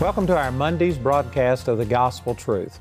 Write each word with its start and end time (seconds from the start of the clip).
Welcome 0.00 0.26
to 0.28 0.36
our 0.38 0.50
Monday's 0.50 0.96
broadcast 0.96 1.68
of 1.68 1.76
the 1.76 1.84
Gospel 1.84 2.34
Truth. 2.34 2.80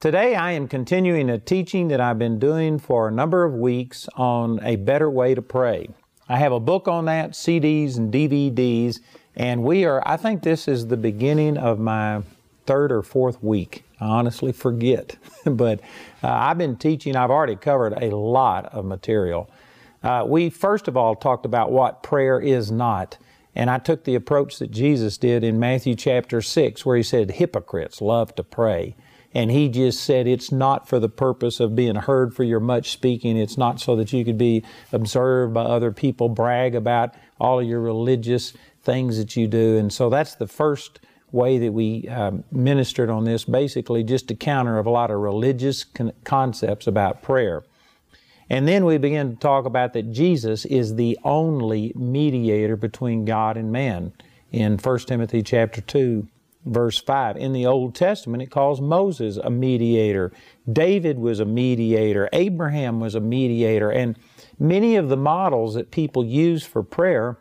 Today 0.00 0.34
I 0.34 0.50
am 0.50 0.66
continuing 0.66 1.30
a 1.30 1.38
teaching 1.38 1.86
that 1.86 2.00
I've 2.00 2.18
been 2.18 2.40
doing 2.40 2.80
for 2.80 3.06
a 3.06 3.12
number 3.12 3.44
of 3.44 3.54
weeks 3.54 4.08
on 4.16 4.58
a 4.64 4.74
better 4.74 5.08
way 5.08 5.36
to 5.36 5.40
pray. 5.40 5.88
I 6.28 6.36
have 6.38 6.50
a 6.50 6.58
book 6.58 6.88
on 6.88 7.04
that, 7.04 7.30
CDs 7.30 7.96
and 7.96 8.12
DVDs, 8.12 8.98
and 9.36 9.62
we 9.62 9.84
are, 9.84 10.02
I 10.04 10.16
think 10.16 10.42
this 10.42 10.66
is 10.66 10.88
the 10.88 10.96
beginning 10.96 11.56
of 11.56 11.78
my 11.78 12.22
third 12.66 12.90
or 12.90 13.04
fourth 13.04 13.40
week. 13.40 13.84
I 14.00 14.06
honestly 14.06 14.50
forget. 14.50 15.14
but 15.46 15.78
uh, 16.24 16.28
I've 16.28 16.58
been 16.58 16.76
teaching, 16.76 17.14
I've 17.14 17.30
already 17.30 17.54
covered 17.54 18.02
a 18.02 18.16
lot 18.16 18.64
of 18.74 18.84
material. 18.84 19.48
Uh, 20.02 20.24
we 20.26 20.50
first 20.50 20.88
of 20.88 20.96
all 20.96 21.14
talked 21.14 21.46
about 21.46 21.70
what 21.70 22.02
prayer 22.02 22.40
is 22.40 22.72
not. 22.72 23.16
And 23.58 23.70
I 23.70 23.78
took 23.78 24.04
the 24.04 24.14
approach 24.14 24.60
that 24.60 24.70
Jesus 24.70 25.18
did 25.18 25.42
in 25.42 25.58
Matthew 25.58 25.96
chapter 25.96 26.40
6, 26.40 26.86
where 26.86 26.96
he 26.96 27.02
said, 27.02 27.32
Hypocrites 27.32 28.00
love 28.00 28.32
to 28.36 28.44
pray. 28.44 28.94
And 29.34 29.50
he 29.50 29.68
just 29.68 30.00
said, 30.04 30.28
It's 30.28 30.52
not 30.52 30.88
for 30.88 31.00
the 31.00 31.08
purpose 31.08 31.58
of 31.58 31.74
being 31.74 31.96
heard 31.96 32.32
for 32.32 32.44
your 32.44 32.60
much 32.60 32.90
speaking. 32.90 33.36
It's 33.36 33.58
not 33.58 33.80
so 33.80 33.96
that 33.96 34.12
you 34.12 34.24
could 34.24 34.38
be 34.38 34.62
observed 34.92 35.54
by 35.54 35.62
other 35.62 35.90
people, 35.90 36.28
brag 36.28 36.76
about 36.76 37.16
all 37.40 37.58
of 37.58 37.66
your 37.66 37.80
religious 37.80 38.52
things 38.84 39.18
that 39.18 39.36
you 39.36 39.48
do. 39.48 39.76
And 39.76 39.92
so 39.92 40.08
that's 40.08 40.36
the 40.36 40.46
first 40.46 41.00
way 41.32 41.58
that 41.58 41.72
we 41.72 42.06
um, 42.08 42.44
ministered 42.52 43.10
on 43.10 43.24
this, 43.24 43.44
basically 43.44 44.04
just 44.04 44.28
to 44.28 44.36
counter 44.36 44.78
of 44.78 44.86
a 44.86 44.90
lot 44.90 45.10
of 45.10 45.18
religious 45.18 45.82
con- 45.82 46.12
concepts 46.22 46.86
about 46.86 47.22
prayer. 47.22 47.64
And 48.50 48.66
then 48.66 48.84
we 48.84 48.96
begin 48.98 49.30
to 49.30 49.36
talk 49.36 49.66
about 49.66 49.92
that 49.92 50.10
Jesus 50.10 50.64
is 50.64 50.94
the 50.94 51.18
only 51.22 51.92
mediator 51.94 52.76
between 52.76 53.24
God 53.24 53.56
and 53.56 53.70
man. 53.70 54.12
In 54.50 54.78
1 54.78 54.98
Timothy 55.00 55.42
chapter 55.42 55.82
2, 55.82 56.26
verse 56.64 56.98
5. 56.98 57.36
In 57.36 57.52
the 57.52 57.66
Old 57.66 57.94
Testament, 57.94 58.42
it 58.42 58.50
calls 58.50 58.80
Moses 58.80 59.36
a 59.36 59.50
mediator. 59.50 60.32
David 60.70 61.18
was 61.18 61.40
a 61.40 61.44
mediator. 61.44 62.28
Abraham 62.32 63.00
was 63.00 63.14
a 63.14 63.20
mediator. 63.20 63.90
And 63.90 64.16
many 64.58 64.96
of 64.96 65.10
the 65.10 65.16
models 65.16 65.74
that 65.74 65.90
people 65.90 66.24
use 66.24 66.64
for 66.64 66.82
prayer 66.82 67.38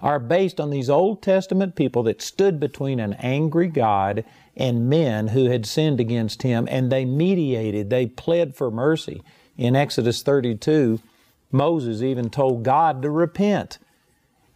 are 0.00 0.18
based 0.18 0.60
on 0.60 0.70
these 0.70 0.90
Old 0.90 1.22
Testament 1.22 1.74
people 1.74 2.02
that 2.02 2.20
stood 2.20 2.60
between 2.60 3.00
an 3.00 3.14
angry 3.14 3.68
God 3.68 4.24
and 4.56 4.88
men 4.88 5.28
who 5.28 5.46
had 5.46 5.66
sinned 5.66 6.00
against 6.00 6.42
him, 6.42 6.66
and 6.70 6.90
they 6.90 7.04
mediated, 7.04 7.88
they 7.90 8.06
pled 8.06 8.54
for 8.54 8.70
mercy. 8.70 9.22
In 9.56 9.74
Exodus 9.76 10.22
32, 10.22 11.00
Moses 11.50 12.02
even 12.02 12.30
told 12.30 12.62
God 12.62 13.02
to 13.02 13.10
repent. 13.10 13.78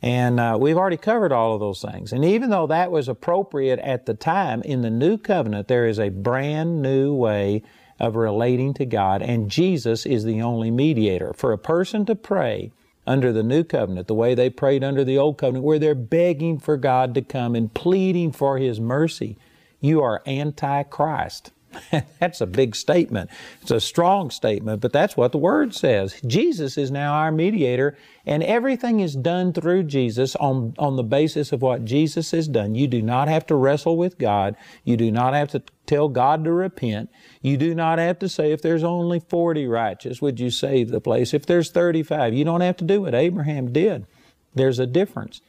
And 0.03 0.41
uh, 0.41 0.57
we've 0.59 0.77
already 0.77 0.97
covered 0.97 1.33
all 1.33 1.55
of 1.55 1.61
those 1.61 1.83
things. 1.83 2.13
And 2.13 2.25
even 2.25 2.51
though 2.51 2.67
that 2.67 2.91
was 2.91 3.09
appropriate 3.09 3.79
at 3.81 4.07
the 4.07 4.15
time, 4.15 4.63
in 4.63 4.83
the 4.83 4.91
new 4.91 5.19
covenant, 5.19 5.69
there 5.69 5.87
is 5.87 5.99
a 5.99 6.09
brand 6.09 6.81
new 6.81 7.15
way 7.15 7.63
of 7.99 8.17
relating 8.17 8.73
to 8.75 8.87
God, 8.87 9.21
and 9.21 9.51
Jesus 9.51 10.07
is 10.07 10.25
the 10.25 10.41
only 10.41 10.71
mediator. 10.71 11.35
For 11.35 11.53
a 11.53 11.59
person 11.59 12.07
to 12.07 12.15
pray 12.15 12.73
under 13.07 13.31
the 13.31 13.43
new 13.43 13.63
covenant, 13.63 14.07
the 14.07 14.15
way 14.15 14.35
they 14.35 14.49
prayed 14.49 14.83
under 14.83 15.05
the 15.05 15.19
old 15.19 15.37
covenant, 15.37 15.65
where 15.65 15.79
they're 15.79 15.95
begging 15.95 16.59
for 16.59 16.79
God 16.79 17.13
to 17.15 17.23
come 17.23 17.55
and 17.55 17.73
pleading 17.73 18.33
for 18.33 18.57
His 18.57 18.81
mercy, 18.81 19.37
you 19.81 20.01
are 20.03 20.23
anti 20.25 20.83
Christ. 20.85 21.53
that's 22.19 22.41
a 22.41 22.47
big 22.47 22.75
statement. 22.75 23.31
It's 23.63 23.71
a 23.71 23.81
strong 23.81 24.31
statement, 24.31 24.81
but 24.81 24.93
that's 24.93 25.17
what 25.17 25.33
the 25.33 25.39
Word 25.39 25.75
says. 25.75 26.21
Jesus 26.27 26.77
is 26.77 26.91
now 26.91 27.15
our 27.15 27.31
mediator, 27.31 27.97
and 28.27 28.43
everything 28.43 29.01
is 29.01 29.15
done 29.15 29.53
through 29.53 29.85
Jesus 29.85 30.35
on, 30.37 30.75
on 30.79 30.97
the 30.97 31.03
basis 31.03 31.53
of 31.53 31.63
what 31.63 31.85
Jesus 31.85 32.33
has 32.33 32.49
done. 32.49 32.75
You 32.75 32.89
do 32.89 33.03
not 33.03 33.29
have 33.29 33.47
to 33.47 33.55
wrestle 33.55 33.97
with 33.97 34.19
God. 34.19 34.57
You 34.85 34.97
do 34.97 35.11
not 35.11 35.35
have 35.35 35.51
to 35.51 35.63
tell 35.87 36.09
God 36.09 36.45
to 36.45 36.53
repent. 36.53 37.11
You 37.41 37.57
do 37.57 37.75
not 37.75 37.99
have 37.99 38.19
to 38.21 38.29
say, 38.29 38.53
if 38.53 38.63
there's 38.63 38.85
only 38.85 39.21
40 39.21 39.67
righteous, 39.67 40.21
would 40.21 40.41
you 40.41 40.51
save 40.51 40.91
the 40.91 41.01
place? 41.01 41.33
If 41.33 41.47
there's 41.47 41.71
35, 41.71 42.35
you 42.35 42.45
don't 42.45 42.61
have 42.61 42.77
to 42.79 42.85
do 42.85 43.03
what 43.03 43.15
Abraham 43.15 43.73
did. 43.73 44.07
There's 44.55 44.79
a 44.79 44.87
difference. 44.87 45.41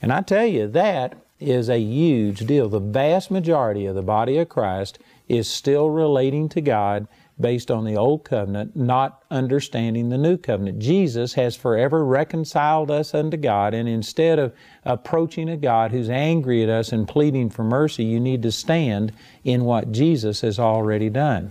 And 0.00 0.12
I 0.12 0.20
tell 0.20 0.46
you, 0.46 0.66
that 0.68 1.16
is 1.38 1.68
a 1.68 1.78
huge 1.78 2.40
deal. 2.46 2.68
The 2.68 2.80
vast 2.80 3.30
majority 3.30 3.86
of 3.86 3.94
the 3.94 4.02
body 4.02 4.38
of 4.38 4.48
Christ 4.48 4.98
is 5.28 5.48
still 5.48 5.90
relating 5.90 6.48
to 6.50 6.60
God 6.60 7.06
based 7.40 7.70
on 7.70 7.84
the 7.84 7.96
old 7.96 8.24
covenant, 8.24 8.76
not 8.76 9.24
understanding 9.30 10.08
the 10.08 10.18
new 10.18 10.36
covenant. 10.36 10.78
Jesus 10.78 11.34
has 11.34 11.56
forever 11.56 12.04
reconciled 12.04 12.90
us 12.90 13.14
unto 13.14 13.36
God, 13.36 13.74
and 13.74 13.88
instead 13.88 14.38
of 14.38 14.54
approaching 14.84 15.48
a 15.48 15.56
God 15.56 15.90
who's 15.90 16.10
angry 16.10 16.62
at 16.62 16.68
us 16.68 16.92
and 16.92 17.08
pleading 17.08 17.50
for 17.50 17.64
mercy, 17.64 18.04
you 18.04 18.20
need 18.20 18.42
to 18.42 18.52
stand 18.52 19.12
in 19.44 19.64
what 19.64 19.92
Jesus 19.92 20.42
has 20.42 20.58
already 20.58 21.08
done. 21.08 21.50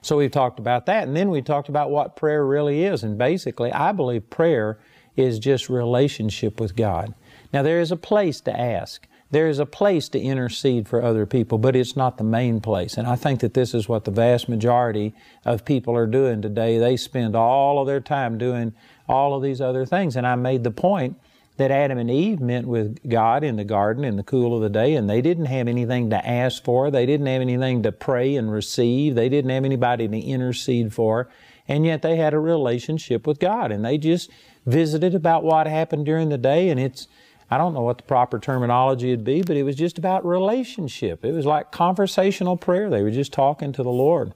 So 0.00 0.18
we've 0.18 0.30
talked 0.30 0.58
about 0.58 0.86
that, 0.86 1.08
and 1.08 1.16
then 1.16 1.30
we 1.30 1.42
talked 1.42 1.68
about 1.68 1.90
what 1.90 2.16
prayer 2.16 2.44
really 2.44 2.84
is. 2.84 3.02
And 3.02 3.16
basically, 3.16 3.72
I 3.72 3.92
believe 3.92 4.28
prayer 4.30 4.78
is 5.16 5.38
just 5.38 5.68
relationship 5.68 6.60
with 6.60 6.76
God. 6.76 7.14
Now, 7.52 7.62
there 7.62 7.80
is 7.80 7.90
a 7.90 7.96
place 7.96 8.40
to 8.42 8.58
ask. 8.58 9.06
There 9.34 9.48
is 9.48 9.58
a 9.58 9.66
place 9.66 10.08
to 10.10 10.20
intercede 10.20 10.86
for 10.86 11.02
other 11.02 11.26
people, 11.26 11.58
but 11.58 11.74
it's 11.74 11.96
not 11.96 12.18
the 12.18 12.22
main 12.22 12.60
place. 12.60 12.96
And 12.96 13.04
I 13.04 13.16
think 13.16 13.40
that 13.40 13.52
this 13.52 13.74
is 13.74 13.88
what 13.88 14.04
the 14.04 14.12
vast 14.12 14.48
majority 14.48 15.12
of 15.44 15.64
people 15.64 15.96
are 15.96 16.06
doing 16.06 16.40
today. 16.40 16.78
They 16.78 16.96
spend 16.96 17.34
all 17.34 17.80
of 17.80 17.88
their 17.88 18.00
time 18.00 18.38
doing 18.38 18.74
all 19.08 19.34
of 19.34 19.42
these 19.42 19.60
other 19.60 19.84
things. 19.84 20.14
And 20.14 20.24
I 20.24 20.36
made 20.36 20.62
the 20.62 20.70
point 20.70 21.16
that 21.56 21.72
Adam 21.72 21.98
and 21.98 22.08
Eve 22.08 22.38
met 22.38 22.64
with 22.64 22.96
God 23.10 23.42
in 23.42 23.56
the 23.56 23.64
garden 23.64 24.04
in 24.04 24.14
the 24.14 24.22
cool 24.22 24.54
of 24.54 24.62
the 24.62 24.70
day, 24.70 24.94
and 24.94 25.10
they 25.10 25.20
didn't 25.20 25.46
have 25.46 25.66
anything 25.66 26.10
to 26.10 26.24
ask 26.24 26.62
for. 26.62 26.92
They 26.92 27.04
didn't 27.04 27.26
have 27.26 27.42
anything 27.42 27.82
to 27.82 27.90
pray 27.90 28.36
and 28.36 28.52
receive. 28.52 29.16
They 29.16 29.28
didn't 29.28 29.50
have 29.50 29.64
anybody 29.64 30.06
to 30.06 30.16
intercede 30.16 30.94
for. 30.94 31.28
And 31.66 31.84
yet 31.84 32.02
they 32.02 32.14
had 32.14 32.34
a 32.34 32.38
relationship 32.38 33.26
with 33.26 33.40
God, 33.40 33.72
and 33.72 33.84
they 33.84 33.98
just 33.98 34.30
visited 34.64 35.12
about 35.12 35.42
what 35.42 35.66
happened 35.66 36.06
during 36.06 36.28
the 36.28 36.38
day, 36.38 36.68
and 36.68 36.78
it's 36.78 37.08
I 37.50 37.58
don't 37.58 37.74
know 37.74 37.82
what 37.82 37.98
the 37.98 38.04
proper 38.04 38.38
terminology 38.38 39.10
would 39.10 39.24
be, 39.24 39.42
but 39.42 39.56
it 39.56 39.62
was 39.62 39.76
just 39.76 39.98
about 39.98 40.24
relationship. 40.24 41.24
It 41.24 41.32
was 41.32 41.46
like 41.46 41.70
conversational 41.72 42.56
prayer. 42.56 42.90
They 42.90 43.02
were 43.02 43.10
just 43.10 43.32
talking 43.32 43.72
to 43.72 43.82
the 43.82 43.90
Lord. 43.90 44.34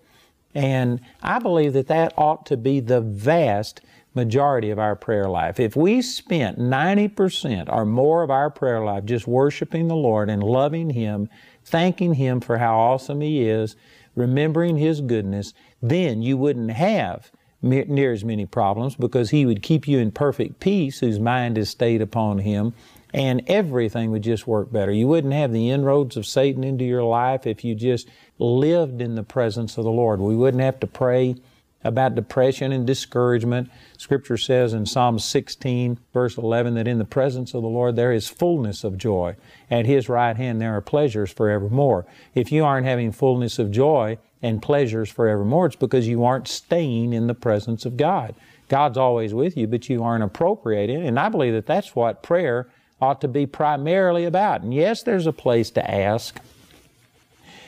And 0.54 1.00
I 1.22 1.38
believe 1.38 1.72
that 1.72 1.88
that 1.88 2.12
ought 2.16 2.46
to 2.46 2.56
be 2.56 2.80
the 2.80 3.00
vast 3.00 3.80
majority 4.14 4.70
of 4.70 4.78
our 4.78 4.96
prayer 4.96 5.28
life. 5.28 5.60
If 5.60 5.76
we 5.76 6.02
spent 6.02 6.58
90% 6.58 7.72
or 7.72 7.84
more 7.84 8.22
of 8.22 8.30
our 8.30 8.50
prayer 8.50 8.84
life 8.84 9.04
just 9.04 9.28
worshiping 9.28 9.88
the 9.88 9.94
Lord 9.94 10.28
and 10.30 10.42
loving 10.42 10.90
Him, 10.90 11.28
thanking 11.64 12.14
Him 12.14 12.40
for 12.40 12.58
how 12.58 12.78
awesome 12.78 13.20
He 13.20 13.48
is, 13.48 13.76
remembering 14.16 14.76
His 14.76 15.00
goodness, 15.00 15.54
then 15.80 16.22
you 16.22 16.36
wouldn't 16.36 16.70
have 16.70 17.30
near 17.60 18.12
as 18.12 18.24
many 18.24 18.46
problems 18.46 18.96
because 18.96 19.30
He 19.30 19.46
would 19.46 19.62
keep 19.62 19.86
you 19.86 19.98
in 19.98 20.10
perfect 20.10 20.58
peace 20.60 21.00
whose 21.00 21.20
mind 21.20 21.58
is 21.58 21.68
stayed 21.68 22.02
upon 22.02 22.38
Him 22.38 22.74
and 23.12 23.42
everything 23.46 24.10
would 24.10 24.22
just 24.22 24.46
work 24.46 24.70
better. 24.70 24.92
You 24.92 25.08
wouldn't 25.08 25.32
have 25.32 25.52
the 25.52 25.70
inroads 25.70 26.16
of 26.16 26.26
Satan 26.26 26.62
into 26.64 26.84
your 26.84 27.04
life 27.04 27.46
if 27.46 27.64
you 27.64 27.74
just 27.74 28.08
lived 28.38 29.00
in 29.00 29.14
the 29.14 29.22
presence 29.22 29.78
of 29.78 29.84
the 29.84 29.90
Lord. 29.90 30.20
We 30.20 30.36
wouldn't 30.36 30.62
have 30.62 30.80
to 30.80 30.86
pray 30.86 31.36
about 31.84 32.14
depression 32.14 32.72
and 32.72 32.86
discouragement. 32.86 33.70
Scripture 33.96 34.36
says 34.36 34.72
in 34.72 34.84
Psalm 34.84 35.18
16, 35.18 35.98
verse 36.12 36.36
11, 36.36 36.74
that 36.74 36.88
in 36.88 36.98
the 36.98 37.04
presence 37.04 37.54
of 37.54 37.62
the 37.62 37.68
Lord 37.68 37.96
there 37.96 38.12
is 38.12 38.28
fullness 38.28 38.84
of 38.84 38.98
joy. 38.98 39.36
At 39.70 39.86
His 39.86 40.08
right 40.08 40.36
hand 40.36 40.60
there 40.60 40.76
are 40.76 40.80
pleasures 40.80 41.32
forevermore. 41.32 42.06
If 42.34 42.50
you 42.50 42.64
aren't 42.64 42.86
having 42.86 43.12
fullness 43.12 43.58
of 43.58 43.70
joy 43.70 44.18
and 44.42 44.60
pleasures 44.60 45.10
forevermore, 45.10 45.66
it's 45.66 45.76
because 45.76 46.08
you 46.08 46.24
aren't 46.24 46.48
staying 46.48 47.12
in 47.12 47.26
the 47.26 47.34
presence 47.34 47.86
of 47.86 47.96
God. 47.96 48.34
God's 48.68 48.98
always 48.98 49.32
with 49.32 49.56
you, 49.56 49.66
but 49.66 49.88
you 49.88 50.02
aren't 50.02 50.24
appropriating. 50.24 51.06
And 51.06 51.18
I 51.18 51.28
believe 51.28 51.54
that 51.54 51.66
that's 51.66 51.96
what 51.96 52.22
prayer 52.22 52.68
ought 53.00 53.20
to 53.20 53.28
be 53.28 53.46
primarily 53.46 54.24
about. 54.24 54.62
And 54.62 54.74
yes, 54.74 55.02
there's 55.02 55.26
a 55.26 55.32
place 55.32 55.70
to 55.72 55.90
ask. 55.90 56.38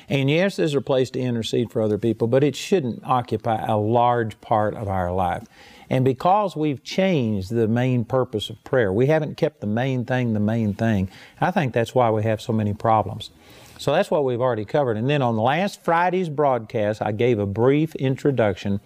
And 0.09 0.29
yes, 0.29 0.57
there's 0.57 0.75
a 0.75 0.81
place 0.81 1.11
to 1.11 1.21
intercede 1.21 1.71
for 1.71 1.81
other 1.81 1.99
people, 1.99 2.27
but 2.27 2.43
it 2.43 2.57
shouldn't 2.57 3.03
occupy 3.05 3.65
a 3.65 3.77
large 3.77 4.41
part 4.41 4.75
of 4.75 4.89
our 4.89 5.13
life. 5.13 5.45
And 5.89 6.05
because 6.05 6.57
we've 6.57 6.83
changed 6.83 7.51
the 7.51 7.69
main 7.69 8.05
purpose 8.05 8.51
of 8.51 8.63
prayer, 8.65 8.93
we 8.93 9.07
haven't 9.07 9.37
kept 9.37 9.61
the 9.61 9.67
main 9.67 10.05
thing 10.05 10.33
the 10.33 10.41
main 10.41 10.75
thing. 10.75 11.09
I 11.41 11.51
think 11.51 11.73
that's 11.73 11.95
why 11.95 12.11
we 12.11 12.23
have 12.25 12.41
so 12.41 12.53
many 12.53 12.75
problems. 12.75 13.31
So 13.79 13.93
that's 13.93 14.11
what 14.11 14.25
we've 14.25 14.41
already 14.41 14.65
covered. 14.65 14.97
And 14.97 15.09
then 15.09 15.23
on 15.23 15.37
last 15.37 15.83
Friday's 15.83 16.29
broadcast, 16.29 17.01
I 17.01 17.13
gave 17.13 17.39
a 17.39 17.47
brief 17.47 17.95
introduction 17.95 18.81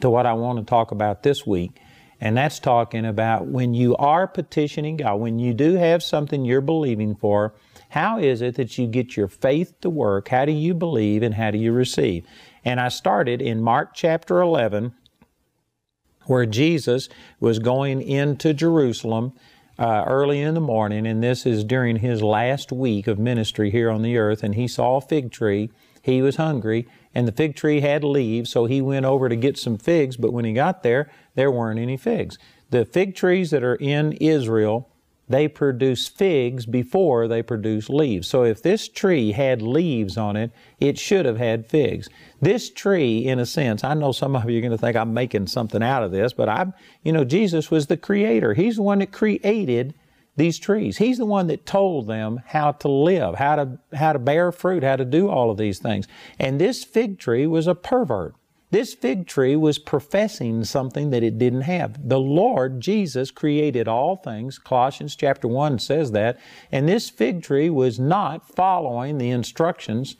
to 0.00 0.08
what 0.08 0.24
I 0.24 0.34
want 0.34 0.58
to 0.58 0.64
talk 0.64 0.92
about 0.92 1.22
this 1.22 1.46
week. 1.46 1.80
And 2.20 2.36
that's 2.36 2.58
talking 2.58 3.04
about 3.04 3.46
when 3.46 3.74
you 3.74 3.94
are 3.96 4.26
petitioning 4.26 4.96
God, 4.96 5.16
when 5.16 5.38
you 5.38 5.52
do 5.52 5.74
have 5.74 6.02
something 6.02 6.44
you're 6.44 6.60
believing 6.60 7.14
for, 7.14 7.54
how 7.90 8.18
is 8.18 8.40
it 8.40 8.54
that 8.56 8.78
you 8.78 8.86
get 8.86 9.16
your 9.16 9.28
faith 9.28 9.74
to 9.82 9.90
work? 9.90 10.28
How 10.28 10.44
do 10.44 10.52
you 10.52 10.74
believe 10.74 11.22
and 11.22 11.34
how 11.34 11.50
do 11.50 11.58
you 11.58 11.72
receive? 11.72 12.26
And 12.64 12.80
I 12.80 12.88
started 12.88 13.40
in 13.42 13.62
Mark 13.62 13.90
chapter 13.94 14.40
11, 14.40 14.94
where 16.24 16.46
Jesus 16.46 17.08
was 17.38 17.58
going 17.58 18.02
into 18.02 18.52
Jerusalem 18.54 19.32
uh, 19.78 20.04
early 20.06 20.40
in 20.40 20.54
the 20.54 20.60
morning, 20.60 21.06
and 21.06 21.22
this 21.22 21.44
is 21.44 21.62
during 21.62 21.96
his 21.96 22.22
last 22.22 22.72
week 22.72 23.06
of 23.06 23.18
ministry 23.18 23.70
here 23.70 23.90
on 23.90 24.02
the 24.02 24.16
earth, 24.16 24.42
and 24.42 24.54
he 24.54 24.66
saw 24.66 24.96
a 24.96 25.00
fig 25.00 25.30
tree. 25.30 25.70
He 26.06 26.22
was 26.22 26.36
hungry, 26.36 26.86
and 27.14 27.26
the 27.26 27.32
fig 27.32 27.56
tree 27.56 27.80
had 27.80 28.04
leaves, 28.04 28.50
so 28.50 28.64
he 28.64 28.80
went 28.80 29.04
over 29.04 29.28
to 29.28 29.36
get 29.36 29.58
some 29.58 29.76
figs, 29.76 30.16
but 30.16 30.32
when 30.32 30.44
he 30.44 30.52
got 30.52 30.82
there, 30.82 31.10
there 31.34 31.50
weren't 31.50 31.80
any 31.80 31.96
figs. 31.96 32.38
The 32.70 32.84
fig 32.84 33.14
trees 33.14 33.50
that 33.50 33.62
are 33.62 33.74
in 33.74 34.12
Israel 34.12 34.88
they 35.28 35.48
produce 35.48 36.06
figs 36.06 36.66
before 36.66 37.26
they 37.26 37.42
produce 37.42 37.88
leaves. 37.88 38.28
So 38.28 38.44
if 38.44 38.62
this 38.62 38.88
tree 38.88 39.32
had 39.32 39.60
leaves 39.60 40.16
on 40.16 40.36
it, 40.36 40.52
it 40.78 40.98
should 40.98 41.26
have 41.26 41.38
had 41.38 41.66
figs. 41.66 42.08
This 42.40 42.70
tree, 42.70 43.26
in 43.26 43.40
a 43.40 43.46
sense, 43.46 43.82
I 43.82 43.94
know 43.94 44.12
some 44.12 44.36
of 44.36 44.48
you 44.48 44.58
are 44.58 44.60
going 44.60 44.70
to 44.70 44.78
think 44.78 44.96
I'm 44.96 45.12
making 45.12 45.48
something 45.48 45.82
out 45.82 46.04
of 46.04 46.12
this, 46.12 46.32
but 46.32 46.48
I'm, 46.48 46.74
you 47.02 47.12
know, 47.12 47.24
Jesus 47.24 47.70
was 47.70 47.88
the 47.88 47.96
creator. 47.96 48.54
He's 48.54 48.76
the 48.76 48.82
one 48.82 49.00
that 49.00 49.10
created 49.10 49.94
these 50.36 50.58
trees. 50.58 50.98
He's 50.98 51.18
the 51.18 51.26
one 51.26 51.46
that 51.46 51.66
told 51.66 52.06
them 52.06 52.42
how 52.46 52.72
to 52.72 52.88
live, 52.88 53.36
how 53.36 53.56
to, 53.56 53.78
how 53.94 54.12
to 54.12 54.18
bear 54.18 54.52
fruit, 54.52 54.82
how 54.82 54.96
to 54.96 55.04
do 55.04 55.28
all 55.28 55.50
of 55.50 55.56
these 55.56 55.78
things. 55.78 56.06
And 56.38 56.60
this 56.60 56.84
fig 56.84 57.18
tree 57.18 57.46
was 57.46 57.66
a 57.66 57.74
pervert. 57.74 58.34
This 58.70 58.94
fig 58.94 59.26
tree 59.26 59.54
was 59.54 59.78
professing 59.78 60.64
something 60.64 61.10
that 61.10 61.22
it 61.22 61.38
didn't 61.38 61.62
have. 61.62 62.08
The 62.08 62.18
Lord 62.18 62.80
Jesus 62.80 63.30
created 63.30 63.86
all 63.86 64.16
things. 64.16 64.58
Colossians 64.58 65.14
chapter 65.14 65.46
1 65.46 65.78
says 65.78 66.12
that. 66.12 66.38
And 66.72 66.88
this 66.88 67.08
fig 67.08 67.42
tree 67.42 67.70
was 67.70 67.98
not 67.98 68.46
following 68.46 69.18
the 69.18 69.30
instructions 69.30 70.16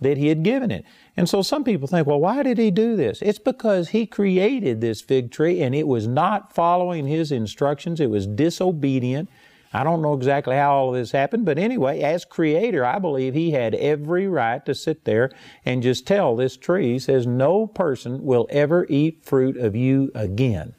that 0.00 0.16
he 0.16 0.28
had 0.28 0.44
given 0.44 0.70
it. 0.70 0.84
And 1.16 1.28
so 1.28 1.42
some 1.42 1.64
people 1.64 1.88
think, 1.88 2.06
well, 2.06 2.20
why 2.20 2.44
did 2.44 2.56
he 2.56 2.70
do 2.70 2.94
this? 2.94 3.20
It's 3.20 3.40
because 3.40 3.88
he 3.88 4.06
created 4.06 4.80
this 4.80 5.00
fig 5.00 5.32
tree 5.32 5.60
and 5.60 5.74
it 5.74 5.88
was 5.88 6.06
not 6.06 6.54
following 6.54 7.08
his 7.08 7.32
instructions. 7.32 7.98
It 7.98 8.10
was 8.10 8.28
disobedient. 8.28 9.28
I 9.72 9.84
don't 9.84 10.00
know 10.00 10.14
exactly 10.14 10.56
how 10.56 10.74
all 10.74 10.88
of 10.88 10.94
this 10.94 11.12
happened, 11.12 11.44
but 11.44 11.58
anyway, 11.58 12.00
as 12.00 12.24
creator, 12.24 12.84
I 12.84 12.98
believe 12.98 13.34
he 13.34 13.50
had 13.50 13.74
every 13.74 14.26
right 14.26 14.64
to 14.64 14.74
sit 14.74 15.04
there 15.04 15.30
and 15.64 15.82
just 15.82 16.06
tell 16.06 16.34
this 16.34 16.56
tree, 16.56 16.92
he 16.92 16.98
says, 16.98 17.26
no 17.26 17.66
person 17.66 18.24
will 18.24 18.46
ever 18.50 18.86
eat 18.88 19.24
fruit 19.24 19.58
of 19.58 19.76
you 19.76 20.10
again. 20.14 20.74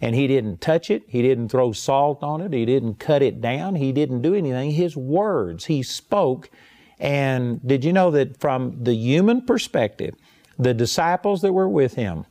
And 0.00 0.14
he 0.14 0.26
didn't 0.26 0.60
touch 0.60 0.90
it, 0.90 1.04
he 1.06 1.20
didn't 1.20 1.50
throw 1.50 1.72
salt 1.72 2.22
on 2.22 2.40
it, 2.40 2.52
he 2.52 2.64
didn't 2.64 2.94
cut 2.94 3.22
it 3.22 3.40
down, 3.40 3.74
he 3.74 3.92
didn't 3.92 4.22
do 4.22 4.34
anything. 4.34 4.70
His 4.70 4.96
words, 4.96 5.66
he 5.66 5.82
spoke. 5.82 6.50
And 6.98 7.60
did 7.66 7.84
you 7.84 7.92
know 7.92 8.10
that 8.12 8.40
from 8.40 8.82
the 8.82 8.94
human 8.94 9.44
perspective, 9.44 10.14
the 10.58 10.74
disciples 10.74 11.42
that 11.42 11.52
were 11.52 11.68
with 11.68 11.94
him, 11.94 12.24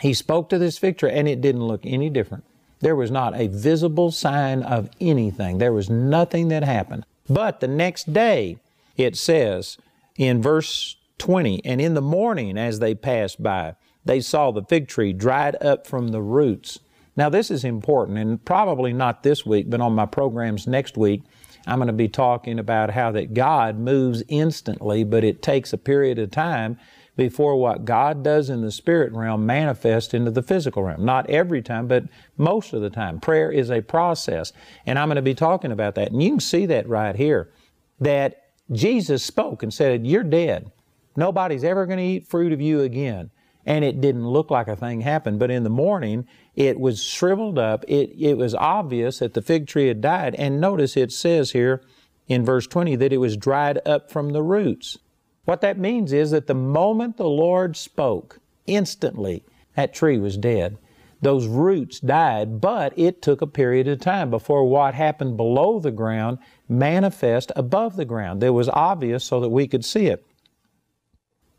he 0.00 0.14
spoke 0.14 0.48
to 0.50 0.58
this 0.58 0.78
fig 0.78 0.98
tree 0.98 1.10
and 1.10 1.28
it 1.28 1.40
didn't 1.40 1.64
look 1.64 1.84
any 1.84 2.10
different. 2.10 2.44
There 2.80 2.96
was 2.96 3.10
not 3.10 3.38
a 3.38 3.48
visible 3.48 4.10
sign 4.10 4.62
of 4.62 4.90
anything. 5.00 5.58
There 5.58 5.72
was 5.72 5.88
nothing 5.88 6.48
that 6.48 6.64
happened. 6.64 7.04
But 7.28 7.60
the 7.60 7.68
next 7.68 8.12
day, 8.12 8.58
it 8.96 9.16
says 9.16 9.78
in 10.16 10.42
verse 10.42 10.96
20, 11.18 11.64
and 11.64 11.80
in 11.80 11.94
the 11.94 12.02
morning 12.02 12.58
as 12.58 12.78
they 12.78 12.94
passed 12.94 13.42
by, 13.42 13.74
they 14.04 14.20
saw 14.20 14.50
the 14.50 14.62
fig 14.62 14.88
tree 14.88 15.12
dried 15.12 15.56
up 15.62 15.86
from 15.86 16.08
the 16.08 16.20
roots. 16.20 16.78
Now, 17.16 17.28
this 17.28 17.50
is 17.50 17.64
important, 17.64 18.18
and 18.18 18.44
probably 18.44 18.92
not 18.92 19.22
this 19.22 19.46
week, 19.46 19.70
but 19.70 19.80
on 19.80 19.94
my 19.94 20.06
programs 20.06 20.66
next 20.66 20.96
week, 20.96 21.22
I'm 21.66 21.78
going 21.78 21.86
to 21.86 21.92
be 21.92 22.08
talking 22.08 22.58
about 22.58 22.90
how 22.90 23.12
that 23.12 23.32
God 23.32 23.78
moves 23.78 24.22
instantly, 24.28 25.04
but 25.04 25.24
it 25.24 25.40
takes 25.40 25.72
a 25.72 25.78
period 25.78 26.18
of 26.18 26.30
time 26.30 26.78
before 27.16 27.56
what 27.56 27.84
God 27.84 28.22
does 28.22 28.50
in 28.50 28.60
the 28.60 28.70
spirit 28.70 29.12
realm 29.12 29.46
manifests 29.46 30.14
into 30.14 30.30
the 30.30 30.42
physical 30.42 30.82
realm. 30.82 31.04
Not 31.04 31.28
every 31.30 31.62
time, 31.62 31.86
but 31.86 32.04
most 32.36 32.72
of 32.72 32.82
the 32.82 32.90
time. 32.90 33.20
Prayer 33.20 33.50
is 33.50 33.70
a 33.70 33.82
process. 33.82 34.52
And 34.86 34.98
I'm 34.98 35.08
going 35.08 35.16
to 35.16 35.22
be 35.22 35.34
talking 35.34 35.72
about 35.72 35.94
that. 35.94 36.10
And 36.10 36.22
you 36.22 36.30
can 36.30 36.40
see 36.40 36.66
that 36.66 36.88
right 36.88 37.14
here 37.14 37.52
that 38.00 38.50
Jesus 38.72 39.22
spoke 39.22 39.62
and 39.62 39.72
said, 39.72 40.06
You're 40.06 40.24
dead. 40.24 40.72
Nobody's 41.16 41.64
ever 41.64 41.86
going 41.86 41.98
to 41.98 42.04
eat 42.04 42.26
fruit 42.26 42.52
of 42.52 42.60
you 42.60 42.80
again. 42.80 43.30
And 43.66 43.84
it 43.84 44.00
didn't 44.00 44.28
look 44.28 44.50
like 44.50 44.68
a 44.68 44.76
thing 44.76 45.00
happened. 45.00 45.38
But 45.38 45.50
in 45.50 45.62
the 45.62 45.70
morning, 45.70 46.26
it 46.54 46.78
was 46.78 47.02
shriveled 47.02 47.58
up. 47.58 47.84
It, 47.88 48.10
it 48.18 48.36
was 48.36 48.54
obvious 48.54 49.20
that 49.20 49.34
the 49.34 49.40
fig 49.42 49.66
tree 49.66 49.88
had 49.88 50.00
died. 50.00 50.34
And 50.34 50.60
notice 50.60 50.96
it 50.96 51.12
says 51.12 51.52
here 51.52 51.82
in 52.26 52.44
verse 52.44 52.66
20 52.66 52.96
that 52.96 53.12
it 53.12 53.18
was 53.18 53.36
dried 53.36 53.78
up 53.86 54.10
from 54.10 54.30
the 54.30 54.42
roots. 54.42 54.98
What 55.44 55.60
that 55.60 55.78
means 55.78 56.12
is 56.12 56.30
that 56.30 56.46
the 56.46 56.54
moment 56.54 57.16
the 57.16 57.28
Lord 57.28 57.76
spoke, 57.76 58.40
instantly 58.66 59.44
that 59.76 59.92
tree 59.94 60.18
was 60.18 60.36
dead. 60.36 60.78
Those 61.20 61.46
roots 61.46 62.00
died, 62.00 62.60
but 62.60 62.96
it 62.98 63.22
took 63.22 63.40
a 63.40 63.46
period 63.46 63.88
of 63.88 64.00
time 64.00 64.30
before 64.30 64.68
what 64.68 64.94
happened 64.94 65.36
below 65.36 65.80
the 65.80 65.90
ground 65.90 66.38
manifest 66.68 67.50
above 67.56 67.96
the 67.96 68.04
ground. 68.04 68.42
It 68.42 68.50
was 68.50 68.68
obvious 68.68 69.24
so 69.24 69.40
that 69.40 69.48
we 69.48 69.66
could 69.66 69.84
see 69.84 70.06
it. 70.06 70.24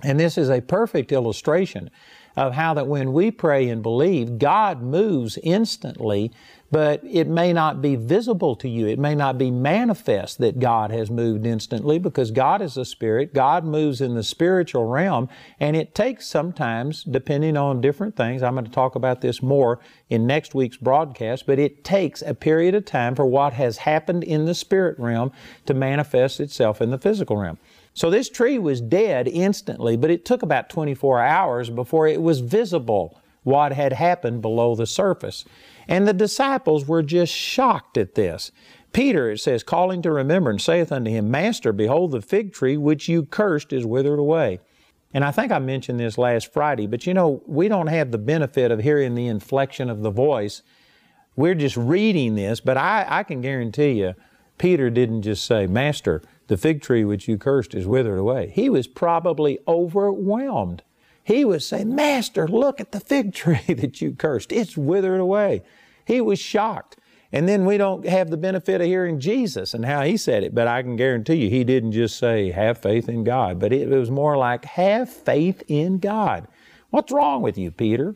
And 0.04 0.20
this 0.20 0.38
is 0.38 0.50
a 0.50 0.62
perfect 0.62 1.12
illustration 1.12 1.90
of 2.36 2.54
how 2.54 2.74
that 2.74 2.88
when 2.88 3.14
we 3.14 3.32
pray 3.32 3.70
and 3.70 3.82
believe, 3.82 4.38
God 4.38 4.82
moves 4.82 5.38
instantly 5.44 6.32
but 6.76 7.02
it 7.06 7.28
may 7.28 7.54
not 7.54 7.82
be 7.82 7.96
visible 7.96 8.56
to 8.56 8.68
you. 8.68 8.88
It 8.88 9.00
may 9.00 9.16
not 9.16 9.38
be 9.38 9.52
manifest 9.52 10.40
that 10.40 10.60
God 10.60 10.92
has 10.92 11.10
moved 11.10 11.46
instantly 11.46 12.00
because 12.00 12.32
God 12.32 12.62
is 12.62 12.76
a 12.76 12.84
spirit. 12.84 13.34
God 13.34 13.64
moves 13.64 14.02
in 14.02 14.16
the 14.16 14.24
spiritual 14.24 14.86
realm, 14.86 15.30
and 15.60 15.76
it 15.76 15.94
takes 15.94 16.28
sometimes, 16.28 17.04
depending 17.04 17.56
on 17.56 17.82
different 17.82 18.16
things. 18.16 18.44
I'm 18.44 18.56
going 18.56 18.66
to 18.66 18.72
talk 18.72 18.96
about 18.96 19.22
this 19.22 19.42
more 19.42 19.80
in 20.10 20.26
next 20.28 20.56
week's 20.56 20.78
broadcast, 20.78 21.46
but 21.46 21.60
it 21.60 21.84
takes 21.84 22.22
a 22.22 22.34
period 22.34 22.76
of 22.76 22.84
time 22.84 23.16
for 23.16 23.26
what 23.26 23.54
has 23.54 23.78
happened 23.78 24.24
in 24.24 24.46
the 24.46 24.56
spirit 24.56 25.00
realm 25.00 25.32
to 25.68 25.74
manifest 25.74 26.40
itself 26.40 26.82
in 26.82 26.90
the 26.90 26.98
physical 26.98 27.38
realm. 27.38 27.58
So 27.96 28.10
this 28.10 28.30
tree 28.30 28.60
was 28.60 28.82
dead 28.82 29.28
instantly, 29.28 29.96
but 29.96 30.12
it 30.12 30.26
took 30.26 30.44
about 30.44 30.70
24 30.70 31.22
hours 31.22 31.70
before 31.70 32.08
it 32.08 32.22
was 32.22 32.42
visible 32.42 33.20
what 33.44 33.72
had 33.72 33.94
happened 33.94 34.42
below 34.42 34.76
the 34.76 34.86
surface. 34.86 35.46
And 35.88 36.06
the 36.06 36.14
disciples 36.14 36.88
were 36.88 37.04
just 37.04 37.34
shocked 37.34 37.98
at 37.98 38.16
this. 38.16 38.52
Peter, 38.92 39.32
it 39.32 39.40
says, 39.40 39.64
calling 39.64 40.02
to 40.02 40.12
remembrance, 40.12 40.66
saith 40.66 40.92
unto 40.92 41.10
him, 41.10 41.32
Master, 41.32 41.72
behold, 41.72 42.12
the 42.12 42.22
fig 42.22 42.52
tree 42.52 42.76
which 42.76 43.08
you 43.08 43.24
cursed 43.24 43.72
is 43.72 43.86
withered 43.86 44.20
away. 44.20 44.60
And 45.14 45.24
I 45.24 45.32
think 45.32 45.54
I 45.54 45.60
mentioned 45.60 46.00
this 46.00 46.18
last 46.18 46.52
Friday, 46.52 46.88
but 46.88 47.08
you 47.08 47.14
know, 47.14 47.42
we 47.46 47.70
don't 47.70 47.88
have 47.88 48.12
the 48.12 48.18
benefit 48.18 48.72
of 48.72 48.82
hearing 48.82 49.16
the 49.16 49.28
inflection 49.28 49.90
of 49.90 50.02
the 50.02 50.12
voice. 50.12 50.64
We're 51.38 51.56
just 51.56 51.78
reading 51.78 52.36
this, 52.36 52.60
but 52.60 52.76
I, 52.76 53.06
I 53.08 53.24
can 53.24 53.40
guarantee 53.40 53.92
you, 53.92 54.16
Peter 54.58 54.90
didn't 54.90 55.22
just 55.22 55.46
say, 55.46 55.68
Master, 55.68 56.22
the 56.48 56.58
fig 56.58 56.82
tree 56.82 57.04
which 57.04 57.28
you 57.28 57.38
cursed 57.38 57.74
is 57.74 57.88
withered 57.88 58.20
away. 58.20 58.52
He 58.54 58.70
was 58.70 58.88
probably 58.88 59.60
overwhelmed. 59.68 60.84
He 61.24 61.44
was 61.44 61.68
saying, 61.68 61.96
Master, 61.96 62.48
look 62.48 62.80
at 62.80 62.92
the 62.92 63.00
fig 63.00 63.34
tree 63.34 63.62
that 63.68 64.02
you 64.02 64.14
cursed. 64.14 64.52
It's 64.52 64.78
withered 64.78 65.20
away. 65.20 65.64
He 66.06 66.22
was 66.22 66.40
shocked. 66.40 66.98
And 67.32 67.50
then 67.50 67.66
we 67.66 67.78
don't 67.78 68.08
have 68.08 68.30
the 68.30 68.38
benefit 68.38 68.80
of 68.80 68.88
hearing 68.88 69.20
Jesus 69.20 69.74
and 69.74 69.84
how 69.84 70.04
he 70.04 70.16
said 70.16 70.44
it, 70.44 70.54
but 70.56 70.68
I 70.68 70.84
can 70.84 70.96
guarantee 70.96 71.36
you 71.36 71.50
he 71.50 71.64
didn't 71.64 71.92
just 71.92 72.18
say, 72.18 72.52
have 72.52 72.78
faith 72.78 73.10
in 73.10 73.24
God, 73.24 73.60
but 73.60 73.74
it 73.74 73.90
was 73.90 74.12
more 74.12 74.38
like, 74.38 74.64
have 74.64 75.10
faith 75.10 75.64
in 75.68 75.98
God. 75.98 76.48
What's 76.92 77.12
wrong 77.12 77.42
with 77.42 77.58
you, 77.58 77.72
Peter? 77.72 78.16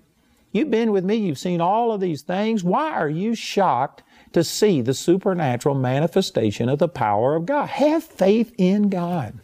You've 0.52 0.72
been 0.72 0.92
with 0.92 1.04
me, 1.04 1.16
you've 1.16 1.38
seen 1.38 1.60
all 1.60 1.92
of 1.92 2.00
these 2.00 2.22
things. 2.22 2.64
Why 2.64 2.92
are 2.92 3.10
you 3.10 3.36
shocked 3.36 4.04
to 4.34 4.44
see 4.44 4.82
the 4.82 4.94
supernatural 4.94 5.76
manifestation 5.76 6.70
of 6.70 6.80
the 6.80 6.88
power 6.88 7.36
of 7.36 7.46
God? 7.46 7.70
Have 7.70 8.04
faith 8.04 8.54
in 8.58 8.90
God. 8.90 9.40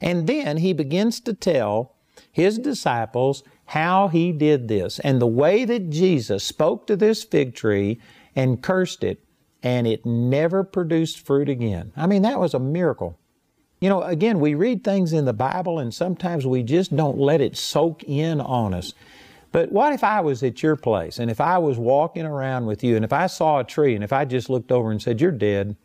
And 0.00 0.26
then 0.26 0.58
he 0.58 0.72
begins 0.72 1.20
to 1.20 1.34
tell 1.34 1.94
his 2.30 2.58
disciples 2.58 3.42
how 3.66 4.08
he 4.08 4.32
did 4.32 4.68
this 4.68 4.98
and 5.00 5.20
the 5.20 5.26
way 5.26 5.64
that 5.64 5.90
Jesus 5.90 6.44
spoke 6.44 6.86
to 6.86 6.96
this 6.96 7.24
fig 7.24 7.54
tree 7.54 8.00
and 8.36 8.62
cursed 8.62 9.04
it, 9.04 9.24
and 9.62 9.86
it 9.86 10.04
never 10.04 10.64
produced 10.64 11.24
fruit 11.24 11.48
again. 11.48 11.92
I 11.96 12.06
mean, 12.06 12.22
that 12.22 12.40
was 12.40 12.54
a 12.54 12.58
miracle. 12.58 13.18
You 13.80 13.88
know, 13.88 14.02
again, 14.02 14.40
we 14.40 14.54
read 14.54 14.82
things 14.84 15.12
in 15.12 15.24
the 15.24 15.32
Bible 15.32 15.78
and 15.78 15.92
sometimes 15.92 16.46
we 16.46 16.62
just 16.62 16.94
don't 16.94 17.18
let 17.18 17.40
it 17.40 17.56
soak 17.56 18.02
in 18.04 18.40
on 18.40 18.74
us. 18.74 18.94
But 19.54 19.70
what 19.70 19.92
if 19.92 20.02
I 20.02 20.20
was 20.20 20.42
at 20.42 20.64
your 20.64 20.74
place 20.74 21.20
and 21.20 21.30
if 21.30 21.40
I 21.40 21.58
was 21.58 21.78
walking 21.78 22.26
around 22.26 22.66
with 22.66 22.82
you 22.82 22.96
and 22.96 23.04
if 23.04 23.12
I 23.12 23.28
saw 23.28 23.60
a 23.60 23.64
tree 23.64 23.94
and 23.94 24.02
if 24.02 24.12
I 24.12 24.24
just 24.24 24.50
looked 24.50 24.72
over 24.72 24.90
and 24.90 25.00
said, 25.00 25.20
You're 25.20 25.30
dead, 25.30 25.76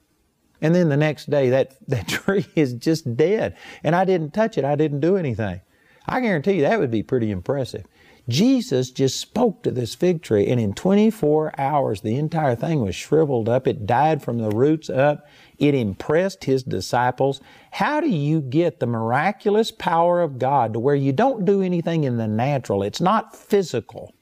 and 0.59 0.73
then 0.73 0.89
the 0.89 0.97
next 0.97 1.29
day 1.29 1.51
that, 1.51 1.75
that 1.87 2.07
tree 2.07 2.47
is 2.55 2.73
just 2.73 3.15
dead 3.15 3.55
and 3.83 3.95
I 3.95 4.05
didn't 4.05 4.33
touch 4.33 4.57
it, 4.57 4.65
I 4.65 4.75
didn't 4.75 5.01
do 5.01 5.17
anything. 5.17 5.61
I 6.07 6.19
guarantee 6.19 6.53
you 6.53 6.61
that 6.63 6.79
would 6.79 6.89
be 6.89 7.03
pretty 7.03 7.29
impressive. 7.29 7.85
Jesus 8.29 8.91
just 8.91 9.19
spoke 9.19 9.63
to 9.63 9.71
this 9.71 9.95
fig 9.95 10.21
tree, 10.21 10.47
and 10.47 10.59
in 10.59 10.73
24 10.73 11.59
hours, 11.59 12.01
the 12.01 12.15
entire 12.15 12.55
thing 12.55 12.81
was 12.81 12.95
shriveled 12.95 13.49
up. 13.49 13.67
It 13.67 13.85
died 13.85 14.21
from 14.21 14.37
the 14.37 14.51
roots 14.51 14.89
up. 14.89 15.27
It 15.57 15.75
impressed 15.75 16.45
his 16.45 16.63
disciples. 16.63 17.41
How 17.71 17.99
do 17.99 18.07
you 18.07 18.39
get 18.39 18.79
the 18.79 18.87
miraculous 18.87 19.71
power 19.71 20.21
of 20.21 20.39
God 20.39 20.73
to 20.73 20.79
where 20.79 20.95
you 20.95 21.11
don't 21.11 21.43
do 21.43 21.61
anything 21.61 22.05
in 22.05 22.17
the 22.17 22.27
natural? 22.27 22.83
It's 22.83 23.01
not 23.01 23.35
physical. 23.35 24.13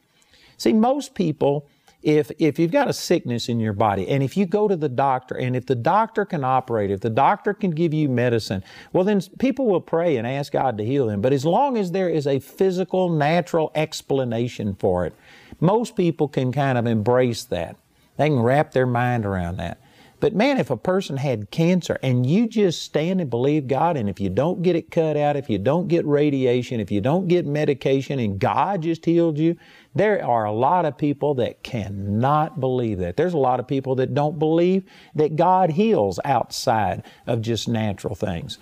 See, 0.58 0.74
most 0.74 1.14
people, 1.14 1.68
if, 2.08 2.32
if 2.40 2.58
you've 2.58 2.72
got 2.72 2.88
a 2.88 2.94
sickness 2.94 3.50
in 3.50 3.60
your 3.60 3.74
body 3.74 4.08
and 4.08 4.24
if 4.24 4.38
you 4.38 4.46
go 4.46 4.70
to 4.70 4.78
the 4.78 4.88
doctor 4.88 5.36
and 5.36 5.58
if 5.58 5.66
the 5.66 5.76
doctor 5.76 6.24
can 6.24 6.42
operate, 6.42 6.90
if 6.90 7.02
the 7.02 7.10
doctor 7.10 7.54
can 7.54 7.72
give 7.72 7.94
you 7.94 8.08
medicine, 8.08 8.64
well, 8.94 9.04
then 9.04 9.20
people 9.40 9.68
will 9.68 9.82
pray 9.82 10.16
and 10.16 10.26
ask 10.26 10.54
God 10.54 10.78
to 10.78 10.86
heal 10.86 11.08
them. 11.08 11.20
But 11.20 11.34
as 11.34 11.44
long 11.44 11.78
as 11.78 11.92
there 11.92 12.08
is 12.08 12.26
a 12.26 12.40
physical, 12.40 13.10
natural 13.10 13.74
explanation 13.76 14.74
for 14.76 15.06
it, 15.06 15.14
most 15.60 15.98
people 15.98 16.30
can 16.30 16.54
kind 16.54 16.78
of 16.78 16.88
embrace 16.88 17.44
that. 17.44 17.76
They 18.16 18.30
can 18.30 18.40
wrap 18.40 18.72
their 18.72 18.88
mind 18.88 19.26
around 19.26 19.58
that. 19.58 19.78
But 20.20 20.34
man, 20.34 20.58
if 20.58 20.72
a 20.72 20.78
person 20.78 21.18
had 21.18 21.52
cancer 21.52 22.00
and 22.02 22.26
you 22.26 22.48
just 22.48 22.82
stand 22.82 23.22
and 23.22 23.30
believe 23.30 23.68
God, 23.68 23.98
and 23.98 24.10
if 24.10 24.20
you 24.20 24.30
don't 24.30 24.64
get 24.64 24.76
it 24.76 24.90
cut 24.90 25.16
out, 25.16 25.36
if 25.36 25.50
you 25.50 25.60
don't 25.60 25.88
get 25.88 26.06
radiation, 26.08 26.80
if 26.80 26.90
you 26.90 27.02
don't 27.02 27.28
get 27.28 27.46
medication, 27.46 28.18
and 28.18 28.40
God 28.40 28.82
just 28.82 29.06
healed 29.06 29.38
you, 29.38 29.58
there 29.98 30.26
are 30.26 30.46
a 30.46 30.52
lot 30.52 30.86
of 30.86 30.98
people 30.98 31.36
that 31.36 31.64
cannot 31.64 32.60
believe 32.60 33.00
that. 33.00 33.18
There's 33.18 33.34
a 33.34 33.38
lot 33.38 33.60
of 33.60 33.68
people 33.68 33.96
that 33.96 34.14
don't 34.14 34.40
believe 34.40 34.84
that 35.16 35.36
God 35.36 35.72
heals 35.72 36.20
outside 36.26 37.04
of 37.26 37.42
just 37.42 37.68
natural 37.68 38.16
things. 38.16 38.58